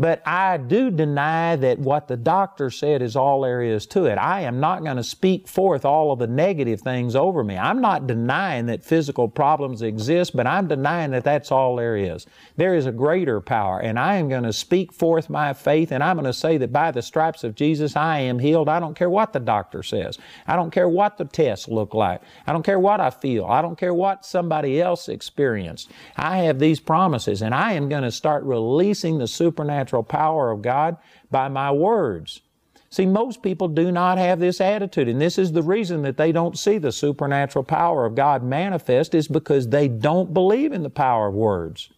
But 0.00 0.26
I 0.26 0.56
do 0.56 0.90
deny 0.90 1.56
that 1.56 1.78
what 1.78 2.08
the 2.08 2.16
doctor 2.16 2.70
said 2.70 3.02
is 3.02 3.16
all 3.16 3.42
there 3.42 3.60
is 3.60 3.84
to 3.88 4.06
it. 4.06 4.16
I 4.16 4.40
am 4.40 4.58
not 4.58 4.82
going 4.82 4.96
to 4.96 5.04
speak 5.04 5.46
forth 5.46 5.84
all 5.84 6.10
of 6.10 6.18
the 6.18 6.26
negative 6.26 6.80
things 6.80 7.14
over 7.14 7.44
me. 7.44 7.58
I'm 7.58 7.82
not 7.82 8.06
denying 8.06 8.64
that 8.66 8.82
physical 8.82 9.28
problems 9.28 9.82
exist, 9.82 10.34
but 10.34 10.46
I'm 10.46 10.68
denying 10.68 11.10
that 11.10 11.24
that's 11.24 11.52
all 11.52 11.76
there 11.76 11.98
is. 11.98 12.24
There 12.56 12.74
is 12.74 12.86
a 12.86 12.92
greater 12.92 13.42
power, 13.42 13.78
and 13.78 13.98
I 13.98 14.14
am 14.14 14.30
going 14.30 14.44
to 14.44 14.54
speak 14.54 14.90
forth 14.90 15.28
my 15.28 15.52
faith, 15.52 15.92
and 15.92 16.02
I'm 16.02 16.16
going 16.16 16.24
to 16.24 16.32
say 16.32 16.56
that 16.56 16.72
by 16.72 16.92
the 16.92 17.02
stripes 17.02 17.44
of 17.44 17.54
Jesus 17.54 17.94
I 17.94 18.20
am 18.20 18.38
healed. 18.38 18.70
I 18.70 18.80
don't 18.80 18.96
care 18.96 19.10
what 19.10 19.34
the 19.34 19.38
doctor 19.38 19.82
says. 19.82 20.16
I 20.46 20.56
don't 20.56 20.70
care 20.70 20.88
what 20.88 21.18
the 21.18 21.26
tests 21.26 21.68
look 21.68 21.92
like. 21.92 22.22
I 22.46 22.54
don't 22.54 22.64
care 22.64 22.80
what 22.80 23.00
I 23.00 23.10
feel. 23.10 23.44
I 23.44 23.60
don't 23.60 23.76
care 23.76 23.92
what 23.92 24.24
somebody 24.24 24.80
else 24.80 25.10
experienced. 25.10 25.90
I 26.16 26.38
have 26.38 26.58
these 26.58 26.80
promises, 26.80 27.42
and 27.42 27.54
I 27.54 27.74
am 27.74 27.90
going 27.90 28.04
to 28.04 28.10
start 28.10 28.44
releasing 28.44 29.18
the 29.18 29.28
supernatural 29.28 29.89
supernatural 29.90 30.02
power 30.04 30.50
of 30.50 30.62
God 30.62 30.96
by 31.30 31.48
my 31.48 31.70
words. 31.72 32.42
See, 32.90 33.06
most 33.06 33.42
people 33.42 33.68
do 33.68 33.92
not 33.92 34.18
have 34.18 34.40
this 34.40 34.60
attitude, 34.60 35.08
and 35.08 35.20
this 35.20 35.38
is 35.38 35.52
the 35.52 35.62
reason 35.62 36.02
that 36.02 36.16
they 36.16 36.32
don't 36.32 36.58
see 36.58 36.78
the 36.78 36.90
supernatural 36.90 37.64
power 37.64 38.04
of 38.04 38.16
God 38.16 38.42
manifest 38.42 39.14
is 39.14 39.28
because 39.28 39.68
they 39.68 39.86
don't 39.86 40.34
believe 40.34 40.72
in 40.72 40.82
the 40.82 40.90
power 40.90 41.28
of 41.28 41.34
words. 41.34 41.90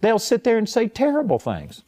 They'll 0.00 0.18
sit 0.18 0.42
there 0.42 0.58
and 0.58 0.68
say 0.68 0.88
terrible 0.88 1.38
things. 1.38 1.84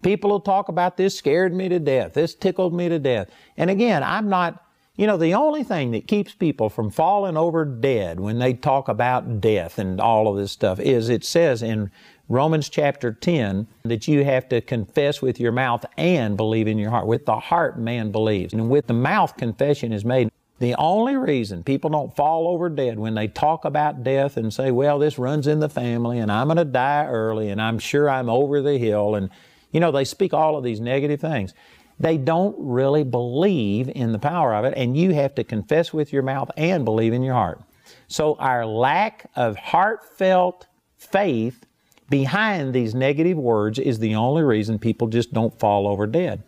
People 0.00 0.30
will 0.30 0.40
talk 0.40 0.68
about 0.68 0.96
this 0.96 1.16
scared 1.16 1.54
me 1.54 1.68
to 1.68 1.78
death, 1.78 2.14
this 2.14 2.34
tickled 2.34 2.74
me 2.74 2.88
to 2.88 2.98
death. 2.98 3.28
And 3.58 3.68
again, 3.70 4.02
I'm 4.02 4.28
not, 4.28 4.64
you 4.96 5.06
know, 5.06 5.18
the 5.18 5.34
only 5.34 5.62
thing 5.62 5.90
that 5.92 6.08
keeps 6.08 6.34
people 6.34 6.70
from 6.70 6.90
falling 6.90 7.36
over 7.36 7.64
dead 7.66 8.18
when 8.18 8.38
they 8.38 8.54
talk 8.54 8.88
about 8.88 9.40
death 9.40 9.78
and 9.78 10.00
all 10.00 10.28
of 10.28 10.36
this 10.38 10.50
stuff 10.50 10.80
is 10.80 11.08
it 11.10 11.24
says 11.24 11.62
in 11.62 11.90
Romans 12.32 12.70
chapter 12.70 13.12
10 13.12 13.66
that 13.82 14.08
you 14.08 14.24
have 14.24 14.48
to 14.48 14.62
confess 14.62 15.20
with 15.20 15.38
your 15.38 15.52
mouth 15.52 15.84
and 15.98 16.34
believe 16.34 16.66
in 16.66 16.78
your 16.78 16.88
heart. 16.88 17.06
With 17.06 17.26
the 17.26 17.38
heart, 17.38 17.78
man 17.78 18.10
believes. 18.10 18.54
And 18.54 18.70
with 18.70 18.86
the 18.86 18.94
mouth, 18.94 19.36
confession 19.36 19.92
is 19.92 20.02
made. 20.02 20.30
The 20.58 20.74
only 20.76 21.14
reason 21.14 21.62
people 21.62 21.90
don't 21.90 22.16
fall 22.16 22.48
over 22.48 22.70
dead 22.70 22.98
when 22.98 23.14
they 23.14 23.28
talk 23.28 23.66
about 23.66 24.02
death 24.02 24.38
and 24.38 24.50
say, 24.50 24.70
well, 24.70 24.98
this 24.98 25.18
runs 25.18 25.46
in 25.46 25.60
the 25.60 25.68
family 25.68 26.20
and 26.20 26.32
I'm 26.32 26.46
going 26.46 26.56
to 26.56 26.64
die 26.64 27.04
early 27.04 27.50
and 27.50 27.60
I'm 27.60 27.78
sure 27.78 28.08
I'm 28.08 28.30
over 28.30 28.62
the 28.62 28.78
hill. 28.78 29.14
And, 29.14 29.28
you 29.70 29.80
know, 29.80 29.92
they 29.92 30.06
speak 30.06 30.32
all 30.32 30.56
of 30.56 30.64
these 30.64 30.80
negative 30.80 31.20
things. 31.20 31.52
They 32.00 32.16
don't 32.16 32.56
really 32.58 33.04
believe 33.04 33.90
in 33.94 34.12
the 34.12 34.18
power 34.18 34.54
of 34.54 34.64
it, 34.64 34.72
and 34.74 34.96
you 34.96 35.12
have 35.12 35.34
to 35.34 35.44
confess 35.44 35.92
with 35.92 36.14
your 36.14 36.22
mouth 36.22 36.50
and 36.56 36.86
believe 36.86 37.12
in 37.12 37.22
your 37.22 37.34
heart. 37.34 37.60
So, 38.08 38.36
our 38.36 38.64
lack 38.64 39.30
of 39.36 39.56
heartfelt 39.56 40.66
faith 40.96 41.66
behind 42.12 42.74
these 42.74 42.94
negative 42.94 43.38
words 43.38 43.78
is 43.78 43.98
the 43.98 44.14
only 44.14 44.42
reason 44.42 44.78
people 44.78 45.08
just 45.08 45.32
don't 45.32 45.58
fall 45.58 45.88
over 45.88 46.06
dead. 46.06 46.42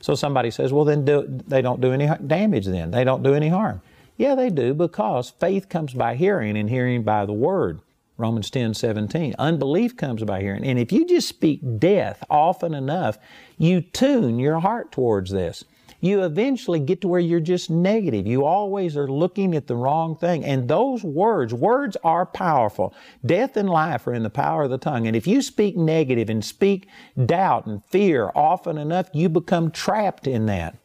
So 0.00 0.14
somebody 0.14 0.50
says, 0.50 0.74
well, 0.74 0.84
then 0.84 1.06
do, 1.06 1.24
they 1.26 1.62
don't 1.62 1.80
do 1.80 1.90
any 1.90 2.06
damage 2.26 2.66
then. 2.66 2.90
They 2.90 3.02
don't 3.02 3.22
do 3.22 3.32
any 3.32 3.48
harm. 3.48 3.80
Yeah, 4.18 4.34
they 4.34 4.50
do 4.50 4.74
because 4.74 5.30
faith 5.30 5.70
comes 5.70 5.94
by 5.94 6.16
hearing 6.16 6.58
and 6.58 6.68
hearing 6.68 7.02
by 7.02 7.24
the 7.24 7.32
word. 7.32 7.80
Romans 8.18 8.50
10 8.50 8.74
17. 8.74 9.34
Unbelief 9.38 9.96
comes 9.96 10.22
by 10.22 10.42
hearing. 10.42 10.66
And 10.66 10.78
if 10.78 10.92
you 10.92 11.06
just 11.06 11.28
speak 11.28 11.60
death 11.78 12.22
often 12.28 12.74
enough, 12.74 13.16
you 13.56 13.80
tune 13.80 14.38
your 14.38 14.60
heart 14.60 14.92
towards 14.92 15.30
this 15.30 15.64
you 16.06 16.22
eventually 16.22 16.78
get 16.78 17.00
to 17.00 17.08
where 17.08 17.20
you're 17.20 17.40
just 17.40 17.68
negative. 17.68 18.26
You 18.26 18.44
always 18.44 18.96
are 18.96 19.08
looking 19.08 19.54
at 19.54 19.66
the 19.66 19.76
wrong 19.76 20.16
thing. 20.16 20.44
And 20.44 20.68
those 20.68 21.02
words, 21.02 21.52
words 21.52 21.96
are 22.04 22.24
powerful. 22.24 22.94
Death 23.24 23.56
and 23.56 23.68
life 23.68 24.06
are 24.06 24.14
in 24.14 24.22
the 24.22 24.30
power 24.30 24.62
of 24.62 24.70
the 24.70 24.78
tongue. 24.78 25.06
And 25.06 25.16
if 25.16 25.26
you 25.26 25.42
speak 25.42 25.76
negative 25.76 26.30
and 26.30 26.44
speak 26.44 26.88
doubt 27.24 27.66
and 27.66 27.84
fear 27.84 28.30
often 28.34 28.78
enough, 28.78 29.08
you 29.12 29.28
become 29.28 29.70
trapped 29.70 30.26
in 30.26 30.46
that. 30.46 30.78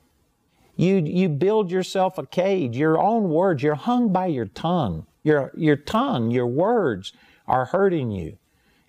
You, 0.76 0.96
you 0.96 1.30
build 1.30 1.70
yourself 1.70 2.18
a 2.18 2.26
cage. 2.26 2.76
Your 2.76 2.98
own 2.98 3.30
words, 3.30 3.62
you're 3.62 3.76
hung 3.76 4.12
by 4.12 4.26
your 4.28 4.48
tongue. 4.48 5.06
Your, 5.24 5.52
your 5.56 5.76
tongue, 5.76 6.32
your 6.32 6.48
words 6.48 7.14
are 7.48 7.66
hurting 7.66 8.10
you. 8.12 8.38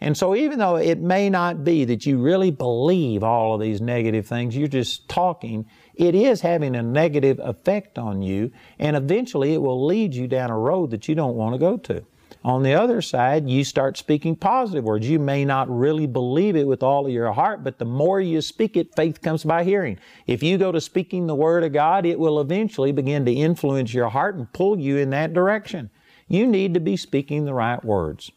And 0.03 0.17
so, 0.17 0.35
even 0.35 0.59
though 0.59 0.75
it 0.75 0.99
may 0.99 1.31
not 1.31 1.63
be 1.63 1.85
that 1.85 2.05
you 2.07 2.19
really 2.19 2.51
believe 2.51 3.23
all 3.23 3.55
of 3.55 3.61
these 3.61 3.81
negative 3.81 4.27
things, 4.27 4.57
you're 4.57 4.67
just 4.67 5.09
talking, 5.09 5.65
it 5.95 6.17
is 6.17 6.41
having 6.41 6.75
a 6.75 6.83
negative 6.83 7.39
effect 7.39 8.01
on 8.01 8.21
you, 8.21 8.51
and 8.81 8.97
eventually 8.97 9.55
it 9.55 9.63
will 9.63 9.87
lead 9.87 10.13
you 10.13 10.27
down 10.27 10.51
a 10.51 10.59
road 10.59 10.91
that 10.91 11.07
you 11.07 11.15
don't 11.15 11.37
want 11.37 11.55
to 11.55 11.59
go 11.59 11.77
to. 11.77 12.05
On 12.43 12.65
the 12.65 12.75
other 12.75 13.01
side, 13.01 13.49
you 13.49 13.63
start 13.63 13.97
speaking 13.97 14.35
positive 14.35 14.83
words. 14.83 15.09
You 15.09 15.21
may 15.21 15.45
not 15.45 15.71
really 15.71 16.09
believe 16.09 16.57
it 16.57 16.67
with 16.67 16.83
all 16.83 17.07
of 17.07 17.13
your 17.13 17.33
heart, 17.33 17.63
but 17.63 17.79
the 17.79 17.85
more 17.85 18.21
you 18.21 18.41
speak 18.41 18.77
it, 18.77 18.97
faith 18.97 19.23
comes 19.23 19.45
by 19.45 19.63
hearing. 19.63 20.01
If 20.27 20.43
you 20.43 20.59
go 20.59 20.73
to 20.73 20.81
speaking 20.81 21.29
the 21.29 21.37
Word 21.37 21.63
of 21.63 21.73
God, 21.73 22.07
it 22.07 22.19
will 22.19 22.41
eventually 22.41 22.91
begin 22.91 23.25
to 23.27 23.33
influence 23.33 23.95
your 23.95 24.09
heart 24.09 24.35
and 24.35 24.53
pull 24.53 24.81
you 24.81 24.97
in 24.97 25.11
that 25.11 25.33
direction. 25.33 25.91
You 26.27 26.49
need 26.49 26.75
to 26.75 26.81
be 26.81 26.97
speaking 26.97 27.45
the 27.45 27.55
right 27.55 27.85
words. 27.85 28.33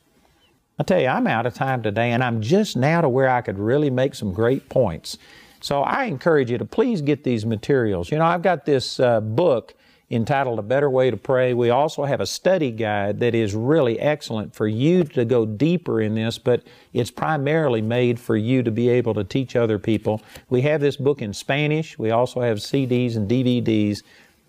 I 0.78 0.84
tell 0.84 1.00
you, 1.00 1.08
I'm 1.08 1.28
out 1.28 1.46
of 1.46 1.54
time 1.54 1.82
today, 1.84 2.12
and 2.12 2.22
I'm 2.24 2.42
just 2.42 2.76
now 2.76 3.00
to 3.02 3.08
where 3.08 3.30
I 3.30 3.42
could 3.42 3.58
really 3.58 3.90
make 3.90 4.14
some 4.14 4.34
great 4.34 4.68
points. 4.68 5.18
So 5.62 5.82
I 5.82 6.04
encourage 6.04 6.52
you 6.52 6.58
to 6.58 6.66
please 6.66 7.02
get 7.02 7.24
these 7.24 7.46
materials. 7.46 8.12
You 8.12 8.18
know, 8.18 8.26
I've 8.26 8.42
got 8.42 8.66
this 8.66 9.00
uh, 9.00 9.22
book 9.22 9.74
entitled 10.12 10.60
A 10.60 10.62
Better 10.62 10.90
Way 10.90 11.10
to 11.10 11.18
Pray. 11.18 11.54
We 11.54 11.70
also 11.70 12.04
have 12.04 12.20
a 12.22 12.26
study 12.26 12.72
guide 12.72 13.20
that 13.22 13.34
is 13.34 13.56
really 13.56 14.00
excellent 14.00 14.54
for 14.54 14.68
you 14.68 15.04
to 15.06 15.26
go 15.26 15.46
deeper 15.46 16.02
in 16.02 16.14
this, 16.14 16.38
but 16.38 16.62
it's 16.94 17.10
primarily 17.10 17.82
made 17.82 18.20
for 18.20 18.36
you 18.36 18.62
to 18.62 18.70
be 18.70 18.90
able 18.90 19.14
to 19.16 19.24
teach 19.24 19.56
other 19.56 19.80
people. 19.80 20.22
We 20.50 20.62
have 20.62 20.82
this 20.82 20.98
book 20.98 21.22
in 21.22 21.34
Spanish. 21.34 21.98
We 21.98 22.12
also 22.12 22.42
have 22.42 22.58
CDs 22.58 23.16
and 23.16 23.30
DVDs 23.30 24.04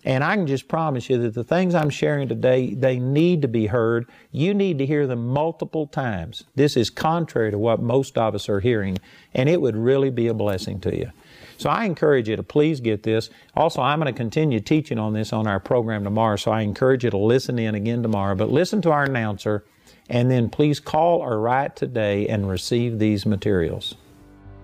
and 0.07 0.23
I 0.23 0.37
can 0.37 0.47
just 0.47 0.69
promise 0.69 1.09
you 1.09 1.17
that 1.17 1.33
the 1.33 1.43
things 1.43 1.75
I'm 1.75 1.89
sharing 1.89 2.29
today, 2.29 2.73
they 2.73 2.97
need 2.97 3.41
to 3.41 3.49
be 3.49 3.65
heard. 3.65 4.07
You 4.31 4.53
need 4.53 4.77
to 4.77 4.85
hear 4.85 5.05
them 5.05 5.27
multiple 5.27 5.85
times. 5.85 6.45
This 6.55 6.77
is 6.77 6.89
contrary 6.89 7.51
to 7.51 7.57
what 7.57 7.81
most 7.81 8.17
of 8.17 8.33
us 8.33 8.47
are 8.47 8.61
hearing, 8.61 8.99
and 9.33 9.49
it 9.49 9.59
would 9.59 9.75
really 9.75 10.09
be 10.09 10.27
a 10.27 10.33
blessing 10.33 10.79
to 10.79 10.97
you. 10.97 11.11
So 11.57 11.69
I 11.69 11.83
encourage 11.83 12.29
you 12.29 12.37
to 12.37 12.43
please 12.43 12.79
get 12.79 13.03
this. 13.03 13.29
Also, 13.53 13.81
I'm 13.81 13.99
going 13.99 14.11
to 14.11 14.17
continue 14.17 14.61
teaching 14.61 14.97
on 14.97 15.11
this 15.11 15.33
on 15.33 15.45
our 15.45 15.59
program 15.59 16.05
tomorrow, 16.05 16.37
so 16.37 16.51
I 16.51 16.61
encourage 16.61 17.03
you 17.03 17.09
to 17.09 17.17
listen 17.17 17.59
in 17.59 17.75
again 17.75 18.01
tomorrow. 18.01 18.35
But 18.35 18.49
listen 18.49 18.81
to 18.83 18.91
our 18.91 19.03
announcer, 19.03 19.65
and 20.09 20.31
then 20.31 20.49
please 20.49 20.79
call 20.79 21.19
or 21.19 21.41
write 21.41 21.75
today 21.75 22.29
and 22.29 22.47
receive 22.49 22.99
these 22.99 23.25
materials. 23.25 23.95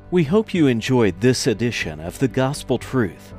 We 0.10 0.24
hope 0.24 0.54
you 0.54 0.68
enjoyed 0.68 1.20
this 1.20 1.48
edition 1.48 2.00
of 2.00 2.20
The 2.20 2.30
Gospel 2.30 2.78
Truth. 2.78 3.34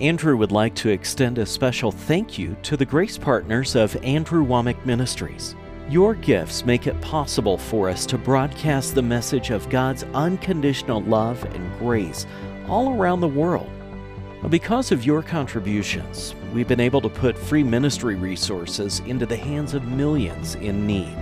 Andrew 0.00 0.36
would 0.36 0.50
like 0.50 0.74
to 0.76 0.88
extend 0.88 1.38
a 1.38 1.46
special 1.46 1.92
thank 1.92 2.36
you 2.36 2.56
to 2.64 2.76
the 2.76 2.84
grace 2.84 3.16
partners 3.16 3.76
of 3.76 3.94
Andrew 4.02 4.44
Wommack 4.44 4.84
Ministries. 4.84 5.54
Your 5.88 6.14
gifts 6.14 6.66
make 6.66 6.88
it 6.88 7.00
possible 7.00 7.56
for 7.56 7.88
us 7.88 8.04
to 8.06 8.18
broadcast 8.18 8.96
the 8.96 9.02
message 9.02 9.50
of 9.50 9.68
God's 9.70 10.02
unconditional 10.12 11.00
love 11.02 11.44
and 11.44 11.78
grace 11.78 12.26
all 12.66 12.94
around 12.94 13.20
the 13.20 13.28
world. 13.28 13.70
Because 14.50 14.90
of 14.90 15.06
your 15.06 15.22
contributions, 15.22 16.34
we've 16.52 16.66
been 16.68 16.80
able 16.80 17.00
to 17.00 17.08
put 17.08 17.38
free 17.38 17.62
ministry 17.62 18.16
resources 18.16 18.98
into 19.06 19.26
the 19.26 19.36
hands 19.36 19.74
of 19.74 19.84
millions 19.84 20.56
in 20.56 20.88
need. 20.88 21.16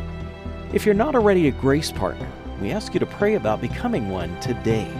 If 0.72 0.87
you're 0.87 0.94
not 0.94 1.14
already 1.14 1.48
a 1.48 1.52
grace 1.52 1.92
partner, 1.92 2.30
we 2.58 2.70
ask 2.70 2.94
you 2.94 3.00
to 3.00 3.06
pray 3.06 3.35
about 3.35 3.61
becoming 3.61 4.08
one 4.08 4.40
today. 4.40 4.90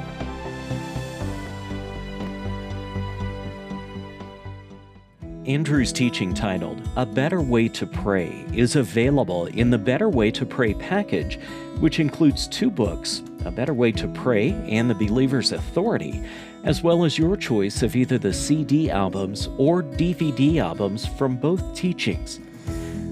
Andrew's 5.53 5.93
teaching 5.93 6.33
titled 6.33 6.81
A 6.97 7.05
Better 7.05 7.43
Way 7.43 7.69
to 7.69 7.87
Pray 7.87 8.47
is 8.55 8.77
available 8.77 9.49
in 9.49 9.69
the 9.69 9.77
Better 9.77 10.09
Way 10.09 10.31
to 10.31 10.47
Pray 10.47 10.73
package, 10.73 11.39
which 11.79 12.01
includes 12.01 12.49
two 12.49 12.71
books 12.71 13.23
A 13.45 13.51
Better 13.51 13.75
Way 13.75 13.93
to 13.93 14.09
Pray 14.09 14.53
and 14.67 14.89
The 14.89 14.95
Believer's 14.95 15.53
Authority, 15.53 16.25
as 16.65 16.83
well 16.83 17.05
as 17.05 17.19
your 17.19 17.37
choice 17.37 17.83
of 17.83 17.97
either 17.97 18.17
the 18.17 18.33
CD 18.33 18.91
albums 18.91 19.51
or 19.59 19.83
DVD 19.83 20.57
albums 20.57 21.05
from 21.05 21.37
both 21.37 21.75
teachings. 21.75 22.41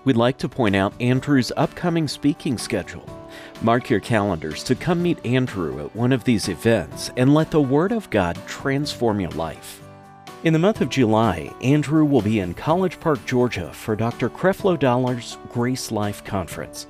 We'd 0.04 0.18
like 0.18 0.38
to 0.40 0.50
point 0.50 0.76
out 0.76 0.94
Andrew's 1.02 1.54
upcoming 1.56 2.10
speaking 2.10 2.58
schedule. 2.58 3.08
Mark 3.62 3.90
your 3.90 4.02
calendars 4.02 4.62
to 4.66 4.76
come 4.76 5.02
meet 5.02 5.26
Andrew 5.26 5.86
at 5.86 5.96
one 5.96 6.12
of 6.12 6.26
these 6.26 6.50
events 6.50 7.12
and 7.16 7.34
let 7.34 7.50
the 7.50 7.62
Word 7.62 7.94
of 7.94 8.10
God 8.10 8.38
transform 8.46 9.22
your 9.22 9.32
life. 9.32 9.82
In 10.44 10.52
the 10.52 10.60
month 10.60 10.82
of 10.82 10.90
July, 10.90 11.54
Andrew 11.62 12.04
will 12.04 12.22
be 12.22 12.42
in 12.42 12.54
College 12.54 13.00
Park, 13.00 13.26
Georgia 13.26 13.72
for 13.72 13.96
Dr. 13.96 14.30
Creflo 14.30 14.78
Dollar's 14.78 15.38
Grace 15.50 15.92
Life 15.92 16.26
Conference. 16.26 16.88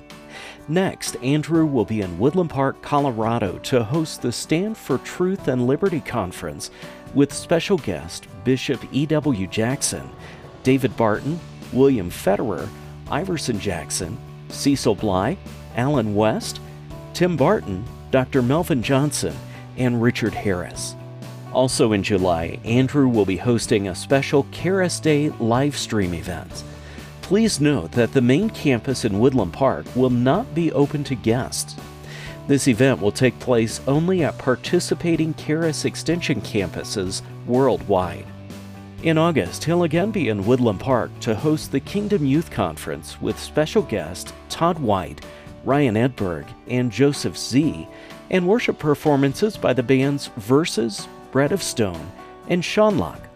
Next, 0.68 1.16
Andrew 1.16 1.64
will 1.64 1.86
be 1.86 2.02
in 2.02 2.18
Woodland 2.18 2.50
Park, 2.50 2.82
Colorado 2.82 3.58
to 3.60 3.82
host 3.82 4.20
the 4.20 4.30
Stand 4.30 4.76
for 4.76 4.98
Truth 4.98 5.48
and 5.48 5.66
Liberty 5.66 6.00
Conference 6.00 6.70
with 7.14 7.32
special 7.32 7.78
guest 7.78 8.26
Bishop 8.44 8.84
E.W. 8.92 9.46
Jackson, 9.46 10.10
David 10.62 10.94
Barton, 10.94 11.40
William 11.72 12.10
Federer, 12.10 12.68
Iverson 13.10 13.58
Jackson, 13.58 14.18
Cecil 14.50 14.94
Bly, 14.94 15.38
Allen 15.76 16.14
West, 16.14 16.60
Tim 17.14 17.34
Barton, 17.34 17.82
Dr. 18.10 18.42
Melvin 18.42 18.82
Johnson, 18.82 19.34
and 19.78 20.02
Richard 20.02 20.34
Harris. 20.34 20.94
Also 21.54 21.92
in 21.92 22.02
July, 22.02 22.58
Andrew 22.64 23.08
will 23.08 23.24
be 23.24 23.38
hosting 23.38 23.88
a 23.88 23.94
special 23.94 24.46
Charis 24.52 25.00
Day 25.00 25.30
live 25.40 25.76
stream 25.76 26.12
event. 26.12 26.64
Please 27.28 27.60
note 27.60 27.92
that 27.92 28.12
the 28.12 28.22
main 28.22 28.48
campus 28.48 29.04
in 29.04 29.18
Woodland 29.18 29.52
Park 29.52 29.84
will 29.94 30.08
not 30.08 30.54
be 30.54 30.72
open 30.72 31.04
to 31.04 31.14
guests. 31.14 31.76
This 32.46 32.66
event 32.68 33.02
will 33.02 33.12
take 33.12 33.38
place 33.38 33.82
only 33.86 34.24
at 34.24 34.38
participating 34.38 35.34
Charis 35.34 35.84
Extension 35.84 36.40
campuses 36.40 37.20
worldwide. 37.44 38.24
In 39.02 39.18
August, 39.18 39.62
he'll 39.64 39.82
again 39.82 40.10
be 40.10 40.30
in 40.30 40.46
Woodland 40.46 40.80
Park 40.80 41.10
to 41.20 41.34
host 41.34 41.70
the 41.70 41.80
Kingdom 41.80 42.24
Youth 42.24 42.50
Conference 42.50 43.20
with 43.20 43.38
special 43.38 43.82
guests 43.82 44.32
Todd 44.48 44.78
White, 44.78 45.22
Ryan 45.64 45.96
Edberg, 45.96 46.46
and 46.68 46.90
Joseph 46.90 47.36
Z, 47.36 47.86
and 48.30 48.48
worship 48.48 48.78
performances 48.78 49.58
by 49.58 49.74
the 49.74 49.82
bands 49.82 50.28
Verses, 50.38 51.06
Bread 51.30 51.52
of 51.52 51.62
Stone, 51.62 52.10
and 52.48 52.62
Seanlock. 52.62 53.27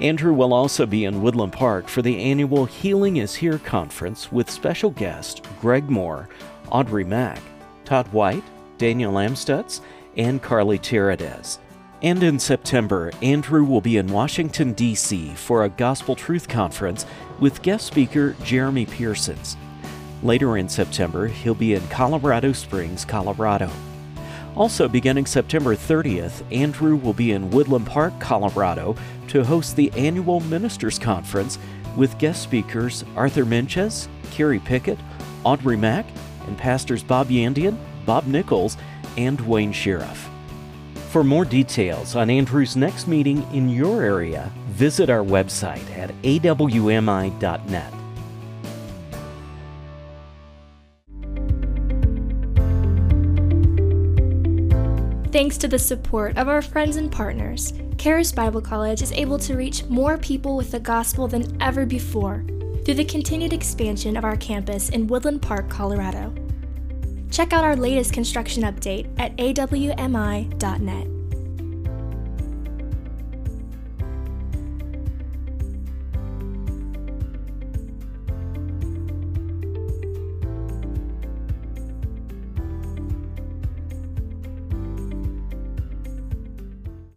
Andrew 0.00 0.32
will 0.32 0.54
also 0.54 0.86
be 0.86 1.04
in 1.04 1.20
Woodland 1.20 1.52
Park 1.52 1.86
for 1.86 2.00
the 2.00 2.18
annual 2.18 2.64
Healing 2.64 3.18
is 3.18 3.34
Here 3.34 3.58
conference 3.58 4.32
with 4.32 4.50
special 4.50 4.90
guests 4.90 5.42
Greg 5.60 5.88
Mohr, 5.88 6.26
Audrey 6.70 7.04
Mack, 7.04 7.40
Todd 7.84 8.08
White, 8.08 8.44
Daniel 8.78 9.12
Amstutz, 9.12 9.82
and 10.16 10.40
Carlie 10.40 10.78
Terradez. 10.78 11.58
And 12.00 12.22
in 12.22 12.38
September, 12.38 13.12
Andrew 13.20 13.62
will 13.62 13.82
be 13.82 13.98
in 13.98 14.06
Washington, 14.06 14.72
D.C. 14.72 15.34
for 15.34 15.64
a 15.64 15.68
Gospel 15.68 16.16
Truth 16.16 16.48
Conference 16.48 17.04
with 17.38 17.60
guest 17.60 17.86
speaker 17.86 18.34
Jeremy 18.42 18.86
Pearsons. 18.86 19.58
Later 20.22 20.56
in 20.56 20.70
September, 20.70 21.26
he'll 21.26 21.54
be 21.54 21.74
in 21.74 21.86
Colorado 21.88 22.52
Springs, 22.52 23.04
Colorado. 23.04 23.70
Also, 24.56 24.88
beginning 24.88 25.26
September 25.26 25.76
30th, 25.76 26.42
Andrew 26.52 26.96
will 26.96 27.12
be 27.12 27.32
in 27.32 27.50
Woodland 27.50 27.86
Park, 27.86 28.18
Colorado 28.20 28.96
to 29.28 29.44
host 29.44 29.76
the 29.76 29.92
annual 29.92 30.40
Ministers 30.40 30.98
Conference 30.98 31.58
with 31.96 32.18
guest 32.18 32.42
speakers 32.42 33.04
Arthur 33.16 33.44
Meintjes, 33.44 34.08
Carrie 34.30 34.58
Pickett, 34.58 34.98
Audrey 35.44 35.76
Mack, 35.76 36.06
and 36.46 36.58
pastors 36.58 37.02
Bob 37.02 37.28
Yandian, 37.28 37.76
Bob 38.04 38.26
Nichols, 38.26 38.76
and 39.16 39.38
Duane 39.38 39.72
Sheriff. 39.72 40.28
For 41.10 41.24
more 41.24 41.44
details 41.44 42.14
on 42.14 42.30
Andrew's 42.30 42.76
next 42.76 43.08
meeting 43.08 43.42
in 43.52 43.68
your 43.68 44.02
area, 44.02 44.50
visit 44.68 45.10
our 45.10 45.24
website 45.24 45.90
at 45.96 46.10
awmi.net. 46.22 47.99
Thanks 55.40 55.56
to 55.56 55.68
the 55.68 55.78
support 55.78 56.36
of 56.36 56.48
our 56.48 56.60
friends 56.60 56.96
and 56.96 57.10
partners, 57.10 57.72
Charis 57.96 58.30
Bible 58.30 58.60
College 58.60 59.00
is 59.00 59.10
able 59.12 59.38
to 59.38 59.56
reach 59.56 59.86
more 59.86 60.18
people 60.18 60.54
with 60.54 60.70
the 60.70 60.78
gospel 60.78 61.26
than 61.26 61.56
ever 61.62 61.86
before 61.86 62.44
through 62.84 62.92
the 62.92 63.06
continued 63.06 63.54
expansion 63.54 64.18
of 64.18 64.24
our 64.26 64.36
campus 64.36 64.90
in 64.90 65.06
Woodland 65.06 65.40
Park, 65.40 65.70
Colorado. 65.70 66.34
Check 67.30 67.54
out 67.54 67.64
our 67.64 67.74
latest 67.74 68.12
construction 68.12 68.64
update 68.64 69.08
at 69.18 69.34
awmi.net. 69.38 71.19